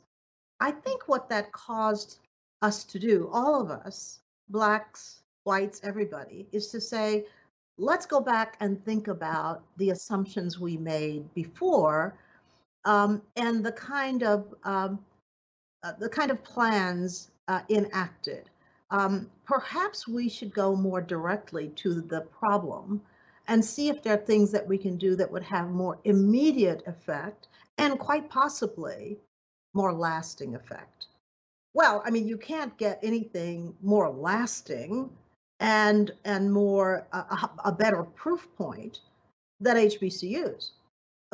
I 0.61 0.71
think 0.71 1.09
what 1.09 1.29
that 1.29 1.53
caused 1.53 2.19
us 2.63 2.85
to 2.85 2.99
do, 2.99 3.29
all 3.33 3.61
of 3.61 3.71
us, 3.71 4.21
blacks, 4.49 5.23
whites, 5.45 5.81
everybody, 5.85 6.47
is 6.53 6.69
to 6.69 6.81
say, 6.81 7.27
let's 7.77 8.07
go 8.07 8.21
back 8.21 8.57
and 8.61 8.83
think 8.85 9.09
about 9.09 9.63
the 9.77 9.91
assumptions 9.91 10.59
we 10.59 10.77
made 10.77 11.33
before 11.35 12.17
um, 12.85 13.23
and 13.37 13.65
the 13.65 13.73
kind 13.73 14.23
of 14.23 14.55
um, 14.65 14.99
uh, 15.83 15.93
the 15.99 16.09
kind 16.09 16.31
of 16.31 16.43
plans 16.43 17.31
uh, 17.49 17.61
enacted. 17.69 18.49
Um, 18.91 19.31
perhaps 19.45 20.09
we 20.09 20.29
should 20.29 20.55
go 20.55 20.75
more 20.77 21.01
directly 21.01 21.69
to 21.77 22.01
the 22.01 22.23
problem 22.23 23.03
and 23.49 23.63
see 23.65 23.89
if 23.89 24.03
there 24.03 24.15
are 24.15 24.25
things 24.25 24.51
that 24.53 24.67
we 24.67 24.79
can 24.79 24.97
do 24.97 25.17
that 25.17 25.31
would 25.31 25.43
have 25.43 25.71
more 25.71 25.99
immediate 26.05 26.83
effect 26.87 27.49
and 27.77 27.99
quite 27.99 28.31
possibly 28.31 29.19
more 29.75 29.93
lasting 29.93 30.55
effect. 30.55 31.07
Well, 31.75 32.03
I 32.07 32.11
mean, 32.11 32.27
you 32.27 32.39
can't 32.39 32.77
get 32.79 33.01
anything 33.03 33.75
more 33.83 34.09
lasting 34.09 35.11
and 35.61 36.13
and 36.25 36.53
more 36.53 37.07
uh, 37.13 37.49
a 37.65 37.73
better 37.73 38.05
proof 38.05 38.49
point 38.57 39.01
than 39.61 39.77
HBCUs. 39.77 40.71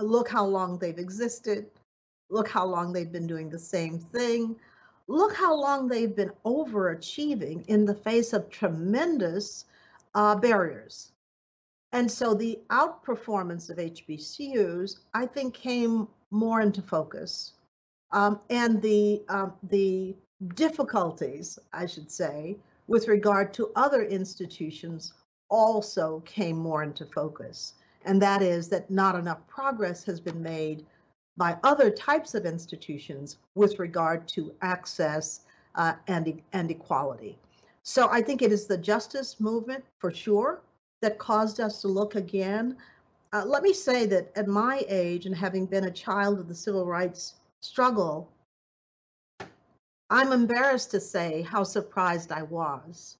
Look 0.02 0.28
how 0.28 0.45
long 0.45 0.78
they've 0.78 0.99
existed. 0.99 1.71
Look 2.30 2.49
how 2.49 2.64
long 2.64 2.92
they've 2.92 3.11
been 3.11 3.26
doing 3.26 3.50
the 3.50 3.59
same 3.59 3.99
thing. 3.99 4.57
Look 5.09 5.35
how 5.35 5.54
long 5.54 5.88
they've 5.88 6.14
been 6.14 6.33
overachieving 6.45 7.66
in 7.66 7.85
the 7.85 7.95
face 7.95 8.33
of 8.33 8.49
tremendous 8.49 9.64
uh, 10.14 10.37
barriers. 10.37 11.12
And 11.92 12.11
so 12.11 12.35
the 12.35 12.61
outperformance 12.71 13.69
of 13.69 13.78
HBCUs, 13.78 14.99
I 15.12 15.26
think, 15.26 15.54
came 15.54 16.07
more 16.30 16.61
into 16.61 16.83
focus. 16.83 17.54
Um, 18.12 18.40
and 18.49 18.80
the, 18.80 19.23
um, 19.28 19.54
the 19.64 20.14
difficulties, 20.54 21.59
I 21.73 21.87
should 21.87 22.11
say, 22.11 22.57
with 22.87 23.09
regard 23.09 23.52
to 23.54 23.73
other 23.75 24.04
institutions 24.04 25.12
also 25.49 26.21
came 26.21 26.57
more 26.57 26.85
into 26.85 27.07
focus. 27.07 27.75
And 28.04 28.21
that 28.23 28.42
is 28.42 28.69
that 28.69 28.90
not 28.90 29.14
enough 29.14 29.47
progress 29.47 30.04
has 30.04 30.21
been 30.21 30.42
made 30.42 30.87
by 31.37 31.57
other 31.62 31.90
types 31.90 32.35
of 32.35 32.45
institutions 32.45 33.38
with 33.54 33.78
regard 33.78 34.26
to 34.28 34.52
access 34.62 35.40
uh, 35.75 35.95
and, 36.07 36.40
and 36.52 36.71
equality. 36.71 37.38
So 37.83 38.09
I 38.11 38.21
think 38.21 38.42
it 38.42 38.52
is 38.52 38.66
the 38.66 38.76
justice 38.76 39.40
movement 39.40 39.85
for 39.99 40.11
sure 40.11 40.61
that 41.00 41.19
caused 41.19 41.61
us 41.61 41.80
to 41.80 41.88
look 41.88 42.14
again. 42.14 42.76
Uh, 43.33 43.45
let 43.47 43.62
me 43.62 43.73
say 43.73 44.07
that 44.07 44.30
at 44.37 44.49
my 44.49 44.85
age 44.88 45.26
and 45.26 45.35
having 45.35 45.66
been 45.66 45.85
a 45.85 45.90
child 45.90 46.38
of 46.38 46.49
the 46.49 46.54
civil 46.54 46.85
rights 46.85 47.37
struggle, 47.61 48.28
I'm 50.11 50.33
embarrassed 50.33 50.90
to 50.90 51.00
say 51.00 51.42
how 51.42 51.62
surprised 51.62 52.33
I 52.33 52.42
was 52.42 53.16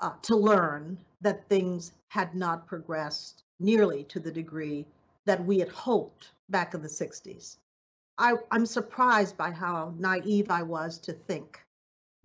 uh, 0.00 0.12
to 0.22 0.36
learn 0.36 0.98
that 1.20 1.48
things 1.48 1.92
had 2.08 2.34
not 2.34 2.66
progressed 2.66 3.44
nearly 3.60 4.04
to 4.04 4.18
the 4.18 4.32
degree 4.32 4.86
that 5.26 5.44
we 5.44 5.58
had 5.58 5.68
hoped 5.68 6.30
back 6.48 6.74
in 6.74 6.82
the 6.82 6.88
60s. 6.88 7.56
I, 8.18 8.34
I'm 8.50 8.66
surprised 8.66 9.36
by 9.36 9.50
how 9.50 9.94
naive 9.98 10.50
I 10.50 10.62
was 10.62 10.98
to 11.00 11.12
think 11.12 11.60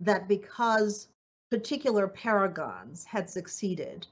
that 0.00 0.28
because 0.28 1.08
particular 1.50 2.08
paragons 2.08 3.04
had 3.04 3.30
succeeded, 3.30 4.06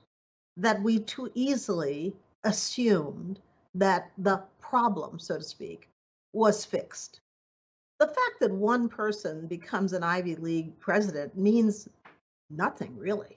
that 0.56 0.82
we 0.82 1.00
too 1.00 1.30
easily 1.34 2.14
assumed 2.44 3.40
that 3.74 4.12
the 4.18 4.42
problem, 4.60 5.18
so 5.18 5.38
to 5.38 5.42
speak, 5.42 5.88
was 6.32 6.64
fixed 6.64 7.20
the 8.00 8.06
fact 8.06 8.40
that 8.40 8.50
one 8.50 8.88
person 8.88 9.46
becomes 9.46 9.92
an 9.92 10.02
Ivy 10.02 10.36
League 10.36 10.78
president 10.80 11.36
means 11.36 11.88
nothing 12.50 12.96
really. 12.98 13.36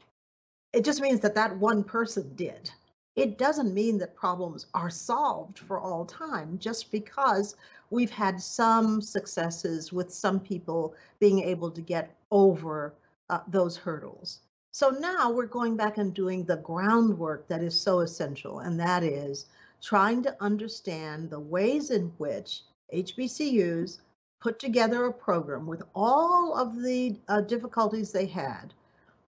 It 0.73 0.85
just 0.85 1.01
means 1.01 1.21
that 1.21 1.35
that 1.35 1.57
one 1.57 1.83
person 1.83 2.33
did. 2.35 2.71
it 3.17 3.39
doesn't 3.39 3.73
mean 3.73 3.97
that 3.97 4.15
problems 4.15 4.67
are 4.75 4.91
solved 4.91 5.57
for 5.59 5.79
all 5.79 6.05
time 6.05 6.57
just 6.59 6.91
because 6.91 7.55
we've 7.89 8.11
had 8.11 8.39
some 8.39 9.01
successes 9.01 9.91
with 9.91 10.13
some 10.13 10.39
people 10.39 10.93
being 11.19 11.39
able 11.39 11.71
to 11.71 11.81
get 11.81 12.15
over 12.31 12.93
uh, 13.31 13.39
those 13.47 13.75
hurdles. 13.75 14.41
So 14.71 14.89
now 14.91 15.31
we're 15.31 15.47
going 15.47 15.75
back 15.75 15.97
and 15.97 16.13
doing 16.13 16.43
the 16.43 16.57
groundwork 16.57 17.47
that 17.47 17.63
is 17.63 17.79
so 17.79 18.01
essential, 18.01 18.59
and 18.59 18.79
that 18.79 19.03
is 19.03 19.47
trying 19.81 20.21
to 20.23 20.35
understand 20.39 21.31
the 21.31 21.39
ways 21.39 21.89
in 21.89 22.13
which 22.19 22.61
HBCUs 22.93 23.99
put 24.39 24.59
together 24.59 25.05
a 25.05 25.13
program 25.13 25.65
with 25.65 25.81
all 25.95 26.55
of 26.55 26.79
the 26.83 27.19
uh, 27.27 27.41
difficulties 27.41 28.11
they 28.11 28.27
had 28.27 28.73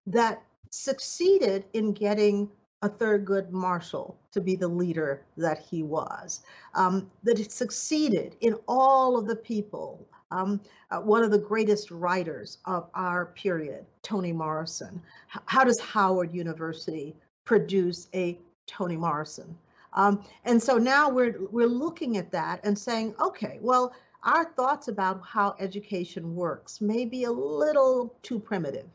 that 0.06 0.42
succeeded 0.70 1.64
in 1.72 1.92
getting 1.92 2.48
a 2.82 2.88
Thurgood 2.88 3.50
Marshall 3.50 4.18
to 4.32 4.40
be 4.40 4.56
the 4.56 4.68
leader 4.68 5.22
that 5.36 5.58
he 5.58 5.82
was, 5.82 6.40
um, 6.74 7.10
that 7.24 7.38
it 7.38 7.52
succeeded 7.52 8.36
in 8.40 8.54
all 8.66 9.18
of 9.18 9.26
the 9.26 9.36
people. 9.36 10.06
Um, 10.30 10.60
uh, 10.90 11.00
one 11.00 11.24
of 11.24 11.32
the 11.32 11.38
greatest 11.38 11.90
writers 11.90 12.58
of 12.64 12.88
our 12.94 13.26
period, 13.26 13.84
Toni 14.02 14.32
Morrison. 14.32 15.02
H- 15.34 15.42
how 15.46 15.64
does 15.64 15.80
Howard 15.80 16.32
University 16.32 17.16
produce 17.44 18.08
a 18.14 18.38
Toni 18.66 18.96
Morrison? 18.96 19.58
Um, 19.92 20.24
and 20.44 20.62
so 20.62 20.78
now 20.78 21.10
we're 21.10 21.36
we're 21.50 21.66
looking 21.66 22.16
at 22.16 22.30
that 22.30 22.60
and 22.64 22.78
saying, 22.78 23.14
okay, 23.20 23.58
well, 23.60 23.92
our 24.22 24.44
thoughts 24.44 24.86
about 24.86 25.20
how 25.26 25.56
education 25.58 26.34
works 26.36 26.80
may 26.80 27.04
be 27.04 27.24
a 27.24 27.32
little 27.32 28.14
too 28.22 28.38
primitive 28.38 28.86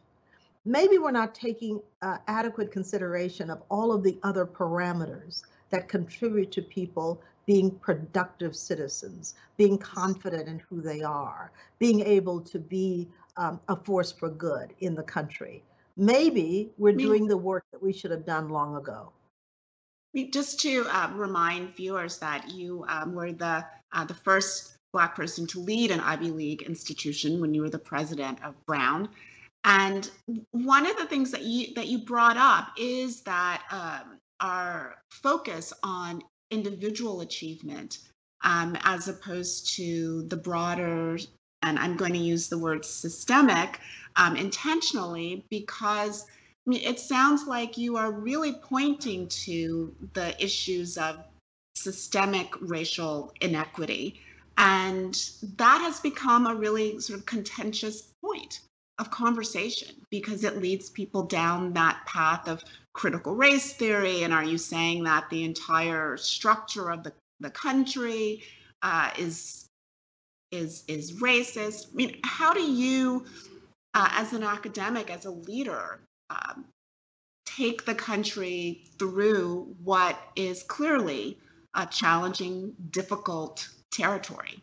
maybe 0.66 0.98
we're 0.98 1.12
not 1.12 1.36
taking 1.36 1.80
uh, 2.02 2.18
adequate 2.28 2.72
consideration 2.72 3.50
of 3.50 3.62
all 3.70 3.92
of 3.92 4.04
the 4.04 4.18
other 4.24 4.46
parameters 4.46 5.44
that 5.70 5.88
contribute 5.88 6.52
to 6.52 6.62
people 6.62 7.22
being 7.46 7.72
productive 7.72 8.56
citizens, 8.56 9.36
being 9.58 9.78
confident 9.78 10.48
in 10.48 10.60
who 10.68 10.82
they 10.82 11.02
are, 11.02 11.52
being 11.80 12.02
able 12.02 12.42
to 12.42 12.58
be 12.58 13.08
um, 13.38 13.60
a 13.68 13.76
force 13.76 14.12
for 14.12 14.30
good 14.30 14.74
in 14.80 14.96
the 14.96 15.04
country. 15.04 15.64
Maybe 15.98 16.72
we're 16.78 16.94
doing 16.94 17.28
the 17.28 17.38
work 17.38 17.64
that 17.72 17.82
we 17.82 17.94
should 17.94 18.12
have 18.12 18.26
done 18.26 18.50
long 18.50 18.76
ago. 18.76 19.12
Just 20.32 20.60
to 20.62 20.86
uh, 20.90 21.12
remind 21.14 21.76
viewers 21.76 22.18
that 22.20 22.50
you 22.50 22.86
um, 22.88 23.14
were 23.14 23.32
the 23.32 23.66
uh, 23.94 24.06
the 24.06 24.14
first 24.14 24.78
Black 24.92 25.16
person 25.16 25.46
to 25.48 25.60
lead 25.60 25.92
an 25.92 26.00
Ivy 26.00 26.32
League 26.32 26.62
institution 26.62 27.42
when 27.42 27.54
you 27.54 27.62
were 27.62 27.70
the 27.70 27.78
president 27.78 28.42
of 28.44 28.54
Brown. 28.66 29.10
And 29.66 30.12
one 30.52 30.86
of 30.86 30.96
the 30.96 31.08
things 31.08 31.32
that 31.32 31.42
you 31.42 31.74
that 31.74 31.88
you 31.88 31.98
brought 31.98 32.38
up 32.38 32.70
is 32.78 33.22
that 33.22 33.64
um, 33.72 34.20
our 34.40 34.98
focus 35.10 35.74
on 35.82 36.22
individual 36.52 37.22
achievement 37.22 37.98
um, 38.44 38.78
as 38.84 39.08
opposed 39.08 39.76
to 39.76 40.22
the 40.28 40.38
broader, 40.38 41.18
and 41.64 41.80
I'm 41.80 41.98
going 41.98 42.14
to 42.14 42.20
use 42.20 42.48
the 42.48 42.60
word 42.60 42.86
systemic 42.86 43.80
um, 44.18 44.36
intentionally 44.36 45.44
because 45.50 46.28
I 46.68 46.70
mean, 46.70 46.82
it 46.84 47.00
sounds 47.00 47.48
like 47.48 47.76
you 47.76 47.98
are 47.98 48.12
really 48.12 48.54
pointing 48.54 49.28
to 49.30 49.96
the 50.14 50.36
issues 50.44 50.96
of 50.96 51.18
systemic 51.76 52.54
racial 52.62 53.34
inequity. 53.42 54.22
And 54.58 55.20
that 55.58 55.82
has 55.82 56.00
become 56.00 56.46
a 56.46 56.56
really 56.56 57.00
sort 57.00 57.20
of 57.20 57.26
contentious 57.26 58.10
point 58.24 58.62
of 58.98 59.12
conversation 59.12 59.96
because 60.10 60.44
it 60.44 60.62
leads 60.62 60.90
people 60.90 61.24
down 61.24 61.74
that 61.74 62.06
path 62.06 62.48
of 62.48 62.64
critical 62.94 63.36
race 63.36 63.74
theory. 63.74 64.24
And 64.24 64.34
are 64.34 64.44
you 64.44 64.58
saying 64.58 65.04
that 65.04 65.30
the 65.30 65.44
entire 65.44 66.18
structure 66.18 66.90
of 66.90 67.04
the, 67.04 67.14
the 67.40 67.50
country 67.50 68.44
uh, 68.82 69.12
is 69.18 69.68
is 70.52 70.84
is 70.88 71.14
racist? 71.22 71.88
I 71.92 71.96
mean, 71.96 72.20
how 72.24 72.54
do 72.54 72.62
you, 72.62 73.26
uh, 73.94 74.10
as 74.12 74.32
an 74.34 74.44
academic, 74.44 75.10
as 75.10 75.26
a 75.26 75.32
leader, 75.32 76.00
um, 76.30 76.66
take 77.46 77.86
the 77.86 77.96
country 77.96 78.86
through 78.98 79.76
what 79.84 80.18
is 80.36 80.64
clearly 80.64 81.38
a 81.74 81.86
challenging, 81.86 82.74
difficult 82.92 83.68
territory? 83.92 84.62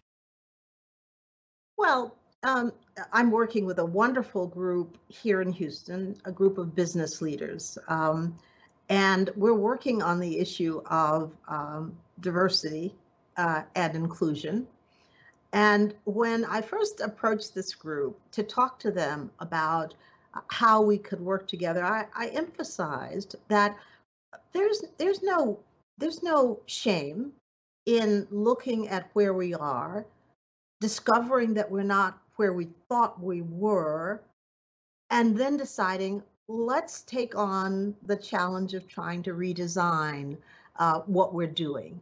Well, 1.76 2.16
um, 2.42 2.72
I'm 3.12 3.30
working 3.30 3.64
with 3.64 3.78
a 3.78 3.84
wonderful 3.84 4.46
group 4.46 4.98
here 5.08 5.42
in 5.42 5.52
Houston, 5.52 6.16
a 6.24 6.32
group 6.32 6.58
of 6.58 6.74
business 6.74 7.22
leaders. 7.22 7.78
Um, 7.88 8.36
and 8.88 9.30
we're 9.36 9.54
working 9.54 10.02
on 10.02 10.18
the 10.18 10.38
issue 10.38 10.82
of 10.86 11.32
um, 11.48 11.96
diversity 12.20 12.94
uh, 13.36 13.62
and 13.74 13.94
inclusion. 13.94 14.66
And 15.52 15.94
when 16.04 16.44
I 16.46 16.60
first 16.60 17.00
approached 17.00 17.54
this 17.54 17.74
group 17.74 18.18
to 18.32 18.42
talk 18.42 18.78
to 18.80 18.90
them 18.90 19.30
about 19.40 19.94
how 20.48 20.80
we 20.80 20.98
could 20.98 21.20
work 21.20 21.46
together, 21.46 21.84
I, 21.84 22.06
I 22.14 22.28
emphasized 22.28 23.36
that 23.48 23.76
there's 24.52 24.82
there's 24.96 25.22
no 25.22 25.58
there's 25.98 26.22
no 26.22 26.60
shame 26.66 27.32
in 27.84 28.26
looking 28.30 28.88
at 28.88 29.10
where 29.12 29.34
we 29.34 29.54
are, 29.54 30.06
discovering 30.80 31.52
that 31.54 31.70
we're 31.70 31.82
not 31.82 32.21
where 32.36 32.52
we 32.52 32.68
thought 32.88 33.22
we 33.22 33.42
were, 33.42 34.20
and 35.10 35.36
then 35.36 35.56
deciding, 35.56 36.22
let's 36.48 37.02
take 37.02 37.36
on 37.36 37.94
the 38.06 38.16
challenge 38.16 38.74
of 38.74 38.88
trying 38.88 39.22
to 39.22 39.32
redesign 39.32 40.36
uh, 40.76 41.00
what 41.00 41.34
we're 41.34 41.46
doing. 41.46 42.00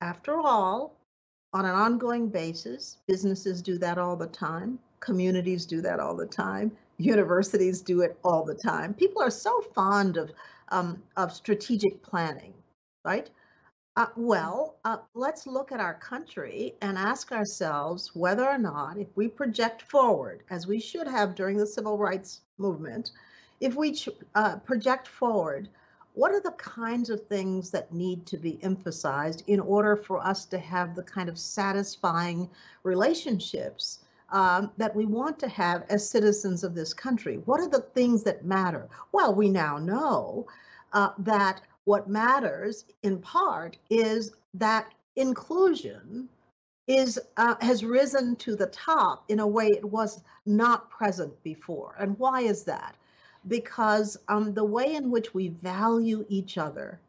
After 0.00 0.38
all, 0.38 0.94
on 1.52 1.64
an 1.64 1.74
ongoing 1.74 2.28
basis, 2.28 2.98
businesses 3.06 3.62
do 3.62 3.78
that 3.78 3.98
all 3.98 4.16
the 4.16 4.26
time, 4.26 4.78
communities 5.00 5.66
do 5.66 5.80
that 5.80 6.00
all 6.00 6.16
the 6.16 6.26
time, 6.26 6.70
universities 6.98 7.80
do 7.80 8.02
it 8.02 8.18
all 8.22 8.44
the 8.44 8.54
time. 8.54 8.94
People 8.94 9.22
are 9.22 9.30
so 9.30 9.60
fond 9.74 10.16
of, 10.16 10.30
um, 10.68 11.02
of 11.16 11.32
strategic 11.32 12.02
planning, 12.02 12.52
right? 13.04 13.30
Uh, 14.00 14.06
well, 14.16 14.76
uh, 14.86 14.96
let's 15.12 15.46
look 15.46 15.72
at 15.72 15.78
our 15.78 15.92
country 15.92 16.74
and 16.80 16.96
ask 16.96 17.32
ourselves 17.32 18.16
whether 18.16 18.48
or 18.48 18.56
not, 18.56 18.96
if 18.96 19.14
we 19.14 19.28
project 19.28 19.82
forward, 19.82 20.42
as 20.48 20.66
we 20.66 20.80
should 20.80 21.06
have 21.06 21.34
during 21.34 21.58
the 21.58 21.66
civil 21.66 21.98
rights 21.98 22.40
movement, 22.56 23.10
if 23.60 23.76
we 23.76 23.94
uh, 24.34 24.56
project 24.60 25.06
forward, 25.06 25.68
what 26.14 26.32
are 26.32 26.40
the 26.40 26.52
kinds 26.52 27.10
of 27.10 27.26
things 27.26 27.68
that 27.72 27.92
need 27.92 28.24
to 28.24 28.38
be 28.38 28.58
emphasized 28.62 29.42
in 29.48 29.60
order 29.60 29.96
for 29.96 30.18
us 30.26 30.46
to 30.46 30.58
have 30.58 30.94
the 30.94 31.02
kind 31.02 31.28
of 31.28 31.38
satisfying 31.38 32.48
relationships 32.84 33.98
um, 34.30 34.70
that 34.78 34.96
we 34.96 35.04
want 35.04 35.38
to 35.38 35.48
have 35.48 35.84
as 35.90 36.08
citizens 36.08 36.64
of 36.64 36.74
this 36.74 36.94
country? 36.94 37.36
What 37.44 37.60
are 37.60 37.68
the 37.68 37.82
things 37.92 38.22
that 38.22 38.46
matter? 38.46 38.88
Well, 39.12 39.34
we 39.34 39.50
now 39.50 39.76
know 39.76 40.46
uh, 40.94 41.10
that 41.18 41.60
what 41.90 42.08
matters 42.08 42.84
in 43.02 43.18
part 43.18 43.76
is 43.90 44.30
that 44.54 44.94
inclusion 45.16 46.28
is 46.86 47.18
uh, 47.36 47.56
has 47.60 47.84
risen 47.84 48.36
to 48.36 48.54
the 48.54 48.68
top 48.68 49.24
in 49.28 49.40
a 49.40 49.46
way 49.56 49.66
it 49.66 49.84
was 49.84 50.22
not 50.46 50.88
present 50.88 51.32
before. 51.42 51.96
And 51.98 52.16
why 52.16 52.42
is 52.42 52.62
that? 52.62 52.94
Because 53.48 54.16
um, 54.28 54.54
the 54.54 54.62
way 54.76 54.94
in 54.94 55.10
which 55.10 55.34
we 55.34 55.48
value 55.48 56.24
each 56.28 56.58
other, 56.58 57.00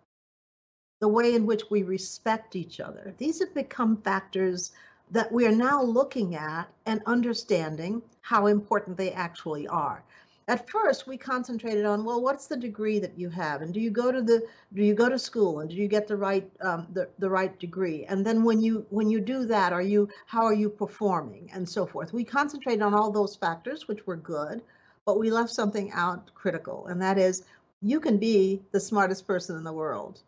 the 1.00 1.14
way 1.18 1.36
in 1.36 1.46
which 1.46 1.70
we 1.70 1.84
respect 1.84 2.56
each 2.56 2.80
other, 2.80 3.14
these 3.20 3.38
have 3.38 3.54
become 3.54 3.98
factors 3.98 4.72
that 5.12 5.32
we 5.32 5.46
are 5.46 5.60
now 5.70 5.84
looking 5.84 6.34
at 6.34 6.68
and 6.88 7.04
understanding 7.06 8.02
how 8.22 8.48
important 8.48 8.98
they 8.98 9.12
actually 9.12 9.68
are 9.68 10.04
at 10.52 10.70
first 10.70 11.08
we 11.08 11.16
concentrated 11.18 11.86
on 11.86 12.04
well 12.04 12.22
what's 12.22 12.48
the 12.48 12.58
degree 12.58 13.00
that 13.00 13.18
you 13.18 13.30
have? 13.30 13.62
And 13.62 13.74
do 13.74 13.80
you 13.80 13.90
go 13.90 14.12
to 14.12 14.22
the 14.22 14.46
do 14.74 14.84
you 14.84 14.94
go 14.94 15.08
to 15.08 15.18
school? 15.18 15.62
And 15.62 15.70
do 15.70 15.78
you 15.78 15.88
get 15.88 16.08
the 16.08 16.18
right 16.18 16.48
um, 16.62 16.88
the, 16.92 17.08
the 17.20 17.30
right 17.30 17.58
degree? 17.58 18.04
And 18.06 18.26
then 18.26 18.44
when 18.44 18.62
you 18.62 18.86
when 18.90 19.10
you 19.10 19.22
do 19.22 19.46
that 19.46 19.72
are 19.72 19.82
you 19.94 20.10
how 20.26 20.44
are 20.44 20.54
you 20.54 20.70
performing? 20.70 21.50
And 21.54 21.68
so 21.68 21.86
forth. 21.86 22.12
We 22.12 22.26
concentrated 22.26 22.82
on 22.82 22.94
all 22.94 23.12
those 23.12 23.36
factors 23.36 23.88
which 23.88 24.06
were 24.06 24.18
good 24.18 24.62
but 25.06 25.18
we 25.18 25.32
left 25.32 25.52
something 25.52 25.92
out 25.94 26.34
critical 26.36 26.88
and 26.88 27.02
that 27.02 27.18
is 27.18 27.44
you 27.82 28.00
can 28.00 28.18
be 28.18 28.62
the 28.72 28.80
smartest 28.80 29.26
person 29.26 29.56
in 29.56 29.64
the 29.64 29.74
world 29.74 30.22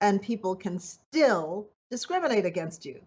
and 0.00 0.22
people 0.22 0.54
can 0.54 0.78
still 0.78 1.66
discriminate 1.90 2.46
against 2.46 2.86
you 2.86 3.00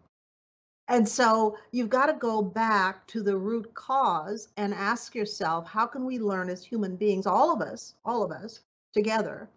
and 0.91 1.08
so 1.08 1.58
you've 1.71 1.89
got 1.89 2.08
to 2.08 2.13
go 2.13 2.41
back 2.41 3.08
to 3.08 3.23
the 3.23 3.38
root 3.38 3.73
cause 3.75 4.49
and 4.58 4.73
ask 4.73 5.15
yourself, 5.15 5.65
how 5.65 5.86
can 5.86 6.04
we 6.06 6.19
learn 6.19 6.49
as 6.49 6.65
human 6.65 6.97
beings, 6.97 7.25
all 7.25 7.49
of 7.49 7.62
us, 7.62 7.95
all 8.04 8.21
of 8.23 8.32
us 8.34 8.60
together, 8.93 9.47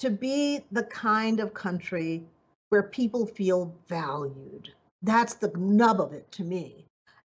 to 0.00 0.10
be 0.10 0.64
the 0.72 0.82
kind 0.82 1.38
of 1.38 1.54
country 1.54 2.24
where 2.70 2.82
people 2.82 3.26
feel 3.26 3.72
valued? 3.86 4.72
That's 5.02 5.34
the 5.34 5.52
nub 5.56 6.00
of 6.00 6.12
it 6.12 6.32
to 6.32 6.42
me. 6.42 6.84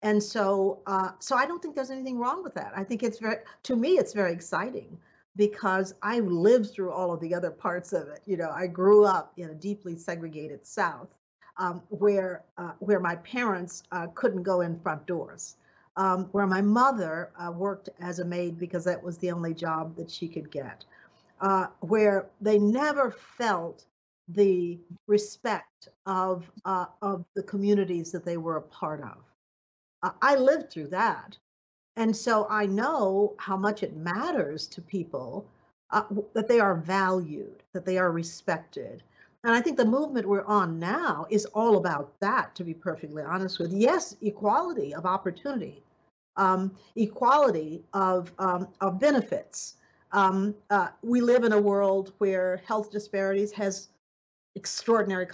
And 0.01 0.21
so, 0.21 0.79
uh, 0.85 1.11
so 1.19 1.37
I 1.37 1.45
don't 1.45 1.61
think 1.61 1.73
there's 1.73 1.89
anything 1.89 2.19
wrong 2.19 2.43
with 2.43 2.53
that. 2.55 2.73
I 2.75 2.83
think 2.83 3.01
it's 3.01 3.19
very, 3.19 3.37
to 3.63 3.77
me, 3.77 3.91
it's 3.91 4.11
very 4.11 4.33
exciting 4.33 4.97
because 5.37 5.93
I've 6.01 6.27
lived 6.27 6.71
through 6.71 6.91
all 6.91 7.13
of 7.13 7.21
the 7.21 7.33
other 7.33 7.51
parts 7.51 7.93
of 7.93 8.09
it. 8.09 8.23
You 8.25 8.35
know, 8.35 8.51
I 8.53 8.67
grew 8.67 9.05
up 9.05 9.31
in 9.37 9.51
a 9.51 9.55
deeply 9.55 9.95
segregated 9.95 10.67
South 10.67 11.07
um, 11.57 11.81
where 11.89 12.43
uh, 12.57 12.71
where 12.79 12.99
my 12.99 13.15
parents 13.17 13.83
uh, 13.91 14.07
couldn't 14.15 14.43
go 14.43 14.61
in 14.61 14.79
front 14.79 15.05
doors, 15.05 15.57
um, 15.97 16.25
where 16.31 16.47
my 16.47 16.61
mother 16.61 17.31
uh, 17.39 17.51
worked 17.51 17.89
as 17.99 18.19
a 18.19 18.25
maid 18.25 18.57
because 18.59 18.83
that 18.85 19.01
was 19.01 19.17
the 19.17 19.31
only 19.31 19.53
job 19.53 19.95
that 19.95 20.09
she 20.09 20.27
could 20.27 20.51
get, 20.51 20.85
uh, 21.41 21.67
where 21.81 22.27
they 22.41 22.59
never 22.59 23.11
felt 23.11 23.85
the 24.29 24.79
respect 25.07 25.89
of 26.05 26.49
uh, 26.65 26.85
of 27.01 27.25
the 27.35 27.43
communities 27.43 28.11
that 28.11 28.25
they 28.25 28.37
were 28.37 28.57
a 28.57 28.61
part 28.61 29.01
of. 29.01 29.17
I 30.21 30.35
lived 30.35 30.71
through 30.71 30.87
that, 30.87 31.37
and 31.95 32.15
so 32.15 32.47
I 32.49 32.65
know 32.65 33.35
how 33.37 33.55
much 33.57 33.83
it 33.83 33.95
matters 33.95 34.67
to 34.69 34.81
people 34.81 35.45
uh, 35.91 36.03
that 36.33 36.47
they 36.47 36.59
are 36.59 36.75
valued, 36.75 37.63
that 37.73 37.85
they 37.85 37.97
are 37.97 38.11
respected. 38.11 39.03
And 39.43 39.55
I 39.55 39.61
think 39.61 39.77
the 39.77 39.85
movement 39.85 40.27
we're 40.27 40.45
on 40.45 40.79
now 40.79 41.25
is 41.29 41.45
all 41.45 41.77
about 41.77 42.19
that, 42.19 42.53
to 42.55 42.63
be 42.63 42.73
perfectly 42.73 43.23
honest 43.23 43.59
with. 43.59 43.73
Yes, 43.73 44.15
equality 44.21 44.93
of 44.93 45.05
opportunity, 45.05 45.83
um, 46.37 46.75
equality 46.95 47.83
of, 47.93 48.31
um, 48.37 48.67
of 48.81 48.99
benefits. 48.99 49.77
Um, 50.11 50.53
uh, 50.69 50.89
we 51.01 51.21
live 51.21 51.43
in 51.43 51.53
a 51.53 51.59
world 51.59 52.13
where 52.19 52.61
health 52.67 52.91
disparities 52.91 53.51
has 53.53 53.87
extraordinary 54.55 55.27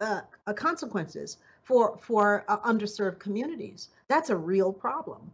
uh, 0.00 0.20
uh, 0.46 0.52
consequences 0.52 1.38
for, 1.62 1.96
for 2.02 2.44
uh, 2.48 2.58
underserved 2.58 3.18
communities. 3.18 3.88
That's 4.08 4.30
a 4.30 4.36
real 4.36 4.72
problem. 4.72 5.30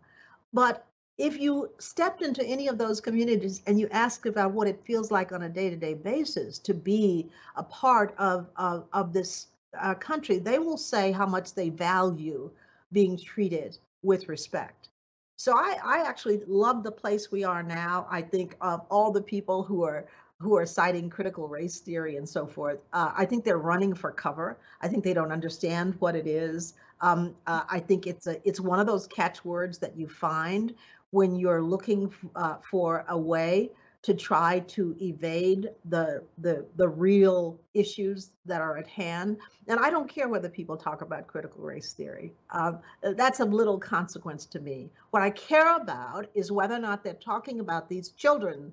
But 0.53 0.87
if 1.17 1.39
you 1.39 1.71
stepped 1.79 2.23
into 2.23 2.45
any 2.45 2.69
of 2.69 2.79
those 2.79 3.01
communities 3.01 3.63
and 3.67 3.79
you 3.79 3.89
ask 3.93 4.27
about 4.27 4.53
what 4.53 4.67
it 4.67 4.85
feels 4.85 5.11
like 5.11 5.33
on 5.33 5.43
a 5.43 5.49
day-to-day 5.49 5.95
basis 5.95 6.59
to 6.59 6.75
be 6.75 7.31
a 7.57 7.63
part 7.63 8.15
of, 8.19 8.49
of, 8.57 8.87
of 8.93 9.13
this 9.13 9.47
uh, 9.81 9.95
country, 9.95 10.39
they 10.39 10.59
will 10.59 10.77
say 10.77 11.13
how 11.13 11.27
much 11.27 11.55
they 11.55 11.69
value 11.69 12.51
being 12.93 13.17
treated 13.17 13.79
with 14.03 14.29
respect. 14.29 14.89
So 15.37 15.53
I, 15.57 15.79
I 15.85 15.99
actually 16.07 16.43
love 16.47 16.83
the 16.83 16.93
place 16.93 17.31
we 17.31 17.45
are 17.45 17.63
now. 17.63 18.07
I 18.11 18.23
think 18.23 18.57
of 18.61 18.87
all 18.91 19.11
the 19.11 19.23
people 19.23 19.63
who 19.63 19.83
are 19.85 20.07
who 20.41 20.57
are 20.57 20.67
citing 20.67 21.09
critical 21.09 21.49
race 21.49 21.79
theory 21.79 22.17
and 22.17 22.29
so 22.29 22.47
forth. 22.47 22.79
Uh, 22.93 23.13
I 23.17 23.25
think 23.25 23.45
they're 23.45 23.57
running 23.57 23.95
for 23.95 24.11
cover. 24.11 24.59
I 24.83 24.89
think 24.89 25.05
they 25.05 25.15
don't 25.15 25.33
understand 25.33 25.95
what 26.01 26.17
it 26.17 26.27
is. 26.27 26.75
Um, 27.01 27.35
uh, 27.47 27.63
I 27.71 27.81
think 27.81 28.07
it's 28.07 28.27
a 28.27 28.47
it's 28.47 28.61
one 28.61 28.81
of 28.81 28.87
those 28.87 29.07
catchwords 29.07 29.79
that 29.79 29.97
you 29.97 30.09
find 30.09 30.75
when 31.15 31.37
you're 31.37 31.63
looking 31.63 32.13
uh, 32.35 32.57
for 32.69 33.05
a 33.09 33.17
way 33.17 33.71
to 34.03 34.13
try 34.13 34.59
to 34.77 34.95
evade 35.01 35.71
the 35.87 36.23
the 36.39 36.67
the 36.77 36.89
real 36.89 37.59
issues 37.73 38.33
that 38.45 38.61
are 38.61 38.77
at 38.77 38.87
hand. 38.87 39.39
And 39.69 39.79
I 39.79 39.91
don't 39.91 40.09
care 40.09 40.29
whether 40.29 40.49
people 40.49 40.77
talk 40.77 41.03
about 41.03 41.27
critical 41.27 41.63
race 41.63 41.93
theory. 41.93 42.33
Uh, 42.51 42.73
that's 43.17 43.41
of 43.41 43.53
little 43.53 43.79
consequence 43.79 44.45
to 44.47 44.61
me. 44.61 44.91
What 45.13 45.23
I 45.23 45.31
care 45.31 45.77
about 45.77 46.27
is 46.35 46.53
whether 46.53 46.75
or 46.75 46.81
not 46.81 47.05
they're 47.05 47.15
talking 47.15 47.61
about 47.61 47.89
these 47.89 48.11
children 48.11 48.73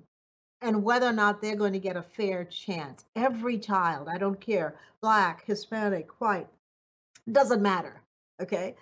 and 0.60 0.82
whether 0.82 1.06
or 1.06 1.12
not 1.12 1.40
they're 1.40 1.56
going 1.56 1.72
to 1.72 1.78
get 1.88 1.96
a 1.96 2.02
fair 2.02 2.44
chance. 2.44 3.04
Every 3.16 3.58
child, 3.58 4.08
I 4.08 4.18
don't 4.18 4.40
care, 4.40 4.76
black, 5.00 5.46
Hispanic, 5.46 6.20
white, 6.20 6.48
doesn't 7.30 7.62
matter. 7.62 8.02
Okay. 8.40 8.74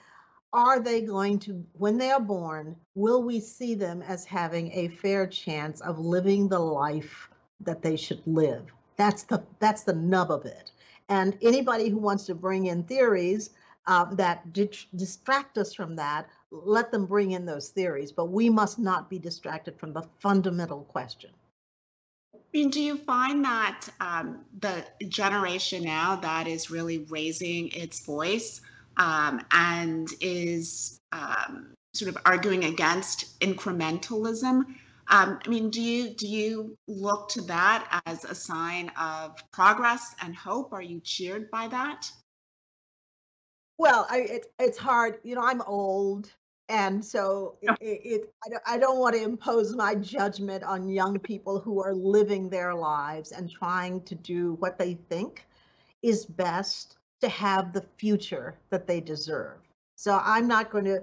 Are 0.53 0.81
they 0.81 1.01
going 1.01 1.39
to, 1.41 1.65
when 1.75 1.97
they 1.97 2.11
are 2.11 2.21
born, 2.21 2.77
will 2.95 3.23
we 3.23 3.39
see 3.39 3.75
them 3.75 4.03
as 4.03 4.25
having 4.25 4.73
a 4.73 4.89
fair 4.89 5.27
chance 5.27 5.81
of 5.81 5.99
living 5.99 6.49
the 6.49 6.59
life 6.59 7.31
that 7.61 7.83
they 7.83 7.97
should 7.97 8.23
live? 8.27 8.73
That's 8.97 9.23
the 9.23 9.43
that's 9.61 9.85
the 9.85 9.95
nub 9.95 10.31
of 10.31 10.45
it. 10.45 10.73
And 11.09 11.39
anybody 11.41 11.89
who 11.89 11.99
wants 11.99 12.27
to 12.27 12.35
bring 12.35 12.67
in 12.67 12.83
theories 12.83 13.51
um, 13.87 14.17
that 14.17 14.53
distract 14.53 15.57
us 15.57 15.73
from 15.73 15.97
that, 15.97 16.29
let 16.51 16.91
them 16.91 17.07
bring 17.07 17.31
in 17.31 17.47
those 17.47 17.71
theories. 17.71 18.13
But 18.13 18.27
we 18.27 18.51
must 18.51 18.79
not 18.79 19.09
be 19.09 19.19
distracted 19.19 19.79
from 19.79 19.93
the 19.93 20.03
fundamental 20.19 20.83
question. 20.83 21.31
I 22.35 22.39
mean, 22.53 22.71
do 22.71 22.81
you 22.81 22.99
find 22.99 23.45
that 23.45 23.89
um, 24.01 24.45
the 24.61 24.85
generation 25.09 25.85
now 25.85 26.17
that 26.17 26.49
is 26.49 26.71
really 26.71 26.99
raising 27.09 27.69
its 27.69 28.05
voice 28.05 28.61
um, 28.97 29.43
and 29.53 30.09
is 30.21 31.01
um, 31.13 31.75
sort 31.95 32.15
of 32.15 32.19
arguing 32.25 32.65
against 32.65 33.39
incrementalism? 33.41 34.65
Um, 35.13 35.41
I 35.45 35.49
mean, 35.49 35.71
do 35.71 35.83
you 35.83 36.11
do 36.11 36.29
you 36.29 36.79
look 36.87 37.29
to 37.31 37.43
that 37.43 38.03
as 38.07 38.25
a 38.25 38.35
sign 38.35 38.91
of 39.01 39.37
progress 39.51 40.15
and 40.23 40.35
hope? 40.37 40.73
Are 40.73 40.83
you 40.83 41.01
cheered 41.01 41.51
by 41.51 41.67
that? 41.69 42.11
Well, 43.77 44.07
I, 44.09 44.19
it, 44.19 44.47
it's 44.59 44.79
hard. 44.79 45.19
You 45.25 45.35
know, 45.35 45.43
I'm 45.43 45.63
old, 45.63 46.31
and 46.69 47.05
so 47.05 47.57
it, 47.63 47.77
it, 47.81 48.35
I, 48.65 48.79
don't, 48.79 48.99
want 48.99 49.17
to 49.17 49.23
impose 49.23 49.75
my 49.75 49.97
judgment 49.97 50.63
on 50.63 50.89
young 50.89 51.19
people 51.19 51.59
who 51.59 51.83
are 51.83 51.95
living 51.95 52.49
their 52.49 52.75
lives 52.75 53.33
and 53.33 53.51
trying 53.51 54.03
to 54.03 54.15
do 54.15 54.55
what 54.61 54.79
they 54.79 54.95
think 55.09 55.47
is 56.03 56.25
best 56.25 56.99
to 57.21 57.29
have 57.29 57.73
the 57.73 57.85
future 57.97 58.57
that 58.71 58.87
they 58.87 59.01
deserve 59.01 59.59
so 59.97 60.21
i'm 60.25 60.47
not 60.49 60.71
going 60.71 60.85
to 60.85 61.03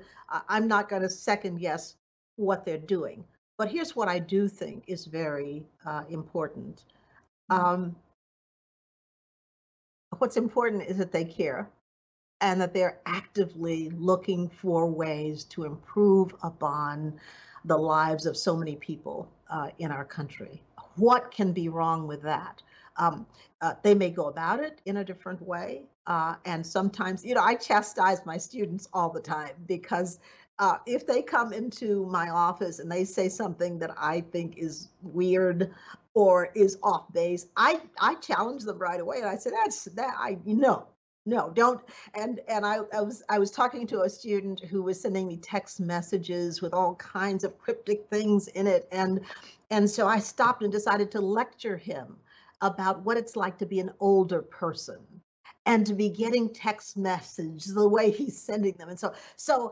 i'm 0.49 0.67
not 0.67 0.89
going 0.89 1.01
to 1.01 1.09
second 1.09 1.59
guess 1.59 1.95
what 2.35 2.65
they're 2.65 2.77
doing 2.77 3.23
but 3.57 3.69
here's 3.69 3.95
what 3.95 4.07
i 4.07 4.19
do 4.19 4.47
think 4.47 4.83
is 4.87 5.05
very 5.05 5.63
uh, 5.85 6.03
important 6.09 6.85
mm-hmm. 7.51 7.63
um, 7.63 7.95
what's 10.19 10.37
important 10.37 10.83
is 10.83 10.97
that 10.97 11.11
they 11.11 11.25
care 11.25 11.69
and 12.41 12.61
that 12.61 12.73
they're 12.73 12.99
actively 13.05 13.89
looking 13.91 14.47
for 14.47 14.89
ways 14.89 15.43
to 15.45 15.63
improve 15.63 16.33
upon 16.43 17.13
the 17.65 17.77
lives 17.77 18.25
of 18.25 18.37
so 18.37 18.55
many 18.55 18.75
people 18.75 19.29
uh, 19.49 19.69
in 19.79 19.91
our 19.91 20.05
country. 20.05 20.61
What 20.95 21.31
can 21.31 21.51
be 21.51 21.69
wrong 21.69 22.07
with 22.07 22.21
that? 22.23 22.61
Um, 22.97 23.25
uh, 23.61 23.73
they 23.83 23.93
may 23.93 24.09
go 24.09 24.25
about 24.25 24.59
it 24.59 24.81
in 24.85 24.97
a 24.97 25.03
different 25.03 25.41
way. 25.41 25.83
Uh, 26.07 26.35
and 26.45 26.65
sometimes, 26.65 27.23
you 27.25 27.35
know, 27.35 27.43
I 27.43 27.55
chastise 27.55 28.25
my 28.25 28.37
students 28.37 28.87
all 28.93 29.09
the 29.09 29.19
time 29.19 29.51
because 29.67 30.19
uh, 30.57 30.77
if 30.85 31.05
they 31.05 31.21
come 31.21 31.51
into 31.53 32.05
my 32.07 32.29
office 32.29 32.79
and 32.79 32.91
they 32.91 33.03
say 33.03 33.29
something 33.29 33.77
that 33.79 33.91
I 33.97 34.21
think 34.21 34.57
is 34.57 34.87
weird 35.01 35.71
or 36.13 36.49
is 36.55 36.77
off 36.81 37.11
base, 37.13 37.47
I, 37.57 37.81
I 37.99 38.15
challenge 38.15 38.63
them 38.63 38.79
right 38.79 38.99
away. 39.01 39.17
And 39.17 39.27
I 39.27 39.35
said, 39.35 39.51
that's 39.53 39.83
that 39.83 40.15
I 40.17 40.37
know 40.45 40.87
no 41.27 41.51
don't 41.53 41.81
and 42.15 42.39
and 42.47 42.65
I, 42.65 42.77
I 42.93 43.01
was 43.01 43.21
i 43.27 43.37
was 43.37 43.51
talking 43.51 43.85
to 43.87 44.01
a 44.03 44.09
student 44.09 44.61
who 44.61 44.81
was 44.81 44.99
sending 44.99 45.27
me 45.27 45.35
text 45.35 45.79
messages 45.79 46.61
with 46.61 46.73
all 46.73 46.95
kinds 46.95 47.43
of 47.43 47.59
cryptic 47.59 48.07
things 48.09 48.47
in 48.47 48.65
it 48.65 48.87
and 48.93 49.19
and 49.69 49.89
so 49.89 50.07
i 50.07 50.19
stopped 50.19 50.63
and 50.63 50.71
decided 50.71 51.11
to 51.11 51.19
lecture 51.19 51.75
him 51.75 52.15
about 52.61 53.03
what 53.03 53.17
it's 53.17 53.35
like 53.35 53.57
to 53.57 53.65
be 53.65 53.81
an 53.81 53.91
older 53.99 54.41
person 54.41 54.99
and 55.67 55.85
to 55.85 55.93
be 55.93 56.09
getting 56.09 56.51
text 56.51 56.97
messages 56.97 57.73
the 57.73 57.87
way 57.87 58.09
he's 58.09 58.39
sending 58.41 58.73
them 58.73 58.89
and 58.89 58.99
so 58.99 59.13
so 59.35 59.71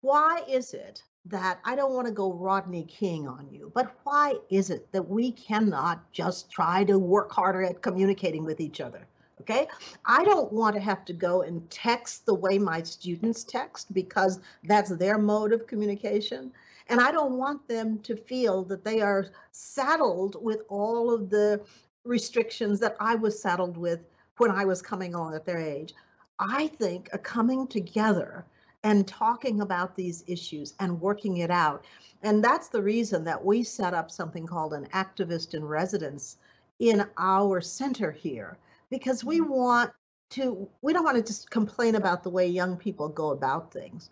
why 0.00 0.42
is 0.48 0.72
it 0.72 1.02
that 1.26 1.58
I 1.64 1.74
don't 1.74 1.92
want 1.92 2.06
to 2.06 2.12
go 2.12 2.32
Rodney 2.32 2.84
King 2.84 3.26
on 3.26 3.48
you, 3.50 3.72
but 3.74 3.96
why 4.04 4.34
is 4.48 4.70
it 4.70 4.90
that 4.92 5.08
we 5.08 5.32
cannot 5.32 6.10
just 6.12 6.50
try 6.50 6.84
to 6.84 6.98
work 6.98 7.32
harder 7.32 7.64
at 7.64 7.82
communicating 7.82 8.44
with 8.44 8.60
each 8.60 8.80
other? 8.80 9.06
Okay. 9.40 9.66
I 10.06 10.24
don't 10.24 10.52
want 10.52 10.74
to 10.76 10.80
have 10.80 11.04
to 11.06 11.12
go 11.12 11.42
and 11.42 11.68
text 11.70 12.26
the 12.26 12.34
way 12.34 12.58
my 12.58 12.82
students 12.82 13.44
text 13.44 13.92
because 13.92 14.40
that's 14.64 14.90
their 14.90 15.18
mode 15.18 15.52
of 15.52 15.66
communication. 15.66 16.52
And 16.88 17.00
I 17.00 17.10
don't 17.10 17.36
want 17.36 17.66
them 17.68 17.98
to 18.00 18.16
feel 18.16 18.64
that 18.64 18.84
they 18.84 19.00
are 19.00 19.26
saddled 19.52 20.42
with 20.42 20.62
all 20.68 21.12
of 21.12 21.28
the 21.28 21.60
restrictions 22.04 22.80
that 22.80 22.96
I 23.00 23.16
was 23.16 23.40
saddled 23.40 23.76
with 23.76 24.00
when 24.38 24.50
I 24.50 24.64
was 24.64 24.82
coming 24.82 25.14
along 25.14 25.34
at 25.34 25.44
their 25.44 25.58
age. 25.58 25.94
I 26.38 26.66
think 26.66 27.08
a 27.12 27.18
coming 27.18 27.66
together 27.66 28.44
and 28.82 29.08
talking 29.08 29.60
about 29.60 29.96
these 29.96 30.22
issues 30.26 30.74
and 30.78 31.00
working 31.00 31.38
it 31.38 31.50
out. 31.50 31.84
And 32.22 32.42
that's 32.44 32.68
the 32.68 32.82
reason 32.82 33.24
that 33.24 33.44
we 33.44 33.62
set 33.62 33.94
up 33.94 34.10
something 34.10 34.46
called 34.46 34.74
an 34.74 34.86
activist 34.92 35.54
in 35.54 35.64
residence 35.64 36.36
in 36.78 37.06
our 37.16 37.60
center 37.60 38.10
here 38.10 38.58
because 38.90 39.24
we 39.24 39.40
mm-hmm. 39.40 39.50
want 39.50 39.92
to 40.30 40.68
we 40.82 40.92
don't 40.92 41.04
want 41.04 41.16
to 41.16 41.22
just 41.22 41.50
complain 41.50 41.94
about 41.94 42.22
the 42.22 42.30
way 42.30 42.46
young 42.46 42.76
people 42.76 43.08
go 43.08 43.30
about 43.30 43.72
things 43.72 44.10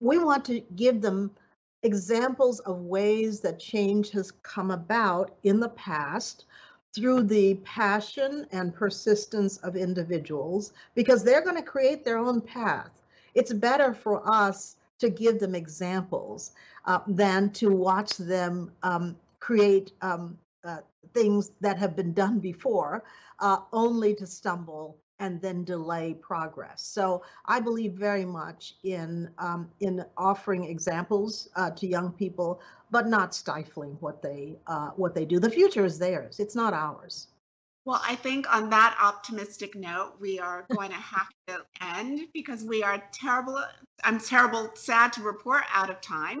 we 0.00 0.18
want 0.18 0.44
to 0.44 0.60
give 0.76 1.00
them 1.00 1.30
examples 1.82 2.60
of 2.60 2.78
ways 2.80 3.40
that 3.40 3.58
change 3.58 4.10
has 4.10 4.30
come 4.30 4.70
about 4.70 5.36
in 5.42 5.60
the 5.60 5.68
past 5.70 6.44
through 6.96 7.22
the 7.22 7.54
passion 7.56 8.46
and 8.52 8.74
persistence 8.74 9.58
of 9.58 9.76
individuals 9.76 10.72
because 10.94 11.22
they're 11.22 11.44
going 11.44 11.56
to 11.56 11.62
create 11.62 12.04
their 12.04 12.18
own 12.18 12.40
path 12.40 12.90
it's 13.36 13.52
better 13.52 13.92
for 13.92 14.22
us 14.28 14.76
to 14.98 15.10
give 15.10 15.38
them 15.38 15.54
examples 15.54 16.52
uh, 16.86 17.00
than 17.06 17.50
to 17.50 17.70
watch 17.70 18.16
them 18.16 18.72
um, 18.82 19.16
create 19.40 19.92
um, 20.00 20.38
uh, 20.64 20.78
things 21.12 21.52
that 21.60 21.78
have 21.78 21.94
been 21.94 22.12
done 22.14 22.38
before, 22.38 23.04
uh, 23.40 23.58
only 23.72 24.14
to 24.14 24.26
stumble 24.26 24.98
and 25.18 25.40
then 25.40 25.64
delay 25.64 26.14
progress. 26.14 26.82
So 26.82 27.22
I 27.46 27.60
believe 27.60 27.92
very 27.92 28.24
much 28.24 28.74
in 28.84 29.30
um, 29.38 29.70
in 29.80 30.04
offering 30.16 30.64
examples 30.64 31.48
uh, 31.56 31.70
to 31.70 31.86
young 31.86 32.12
people, 32.12 32.60
but 32.90 33.06
not 33.06 33.34
stifling 33.34 33.96
what 34.00 34.22
they 34.22 34.56
uh, 34.66 34.90
what 34.90 35.14
they 35.14 35.24
do. 35.24 35.38
The 35.38 35.50
future 35.50 35.84
is 35.84 35.98
theirs; 35.98 36.40
it's 36.40 36.54
not 36.54 36.72
ours. 36.72 37.28
Well, 37.84 38.02
I 38.04 38.16
think 38.16 38.52
on 38.52 38.68
that 38.70 38.98
optimistic 39.00 39.76
note, 39.76 40.14
we 40.18 40.40
are 40.40 40.66
going 40.72 40.90
to 40.90 40.96
have 40.96 41.28
to 41.46 41.64
end 41.80 42.26
because 42.34 42.64
we 42.64 42.82
are 42.82 43.00
terrible. 43.12 43.62
I'm 44.02 44.18
terrible, 44.18 44.70
sad 44.74 45.12
to 45.14 45.22
report 45.22 45.62
out 45.72 45.88
of 45.88 46.00
time. 46.00 46.40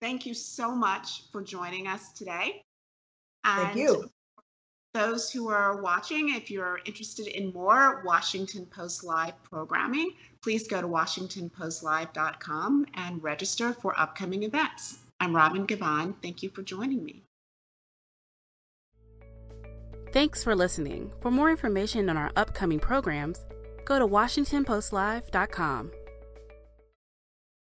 Thank 0.00 0.24
you 0.24 0.32
so 0.32 0.74
much 0.74 1.24
for 1.32 1.42
joining 1.42 1.86
us 1.86 2.12
today. 2.12 2.62
And 3.44 3.66
Thank 3.66 3.76
you. 3.76 4.10
Those 4.94 5.30
who 5.30 5.50
are 5.50 5.82
watching, 5.82 6.34
if 6.34 6.50
you're 6.50 6.80
interested 6.86 7.26
in 7.26 7.52
more 7.52 8.02
Washington 8.06 8.64
Post 8.64 9.04
Live 9.04 9.34
programming, 9.42 10.12
please 10.42 10.66
go 10.66 10.80
to 10.80 10.88
WashingtonPostLive.com 10.88 12.86
and 12.94 13.22
register 13.22 13.74
for 13.74 14.00
upcoming 14.00 14.44
events. 14.44 15.00
I'm 15.20 15.34
Robin 15.34 15.66
Givhan. 15.66 16.14
Thank 16.22 16.42
you 16.42 16.50
for 16.50 16.62
joining 16.62 17.04
me. 17.04 17.22
Thanks 20.12 20.42
for 20.42 20.54
listening. 20.54 21.12
For 21.20 21.30
more 21.30 21.50
information 21.50 22.08
on 22.08 22.16
our 22.16 22.32
upcoming 22.36 22.78
programs, 22.78 23.44
go 23.84 23.98
to 23.98 24.06
WashingtonPostLive.com. 24.06 25.90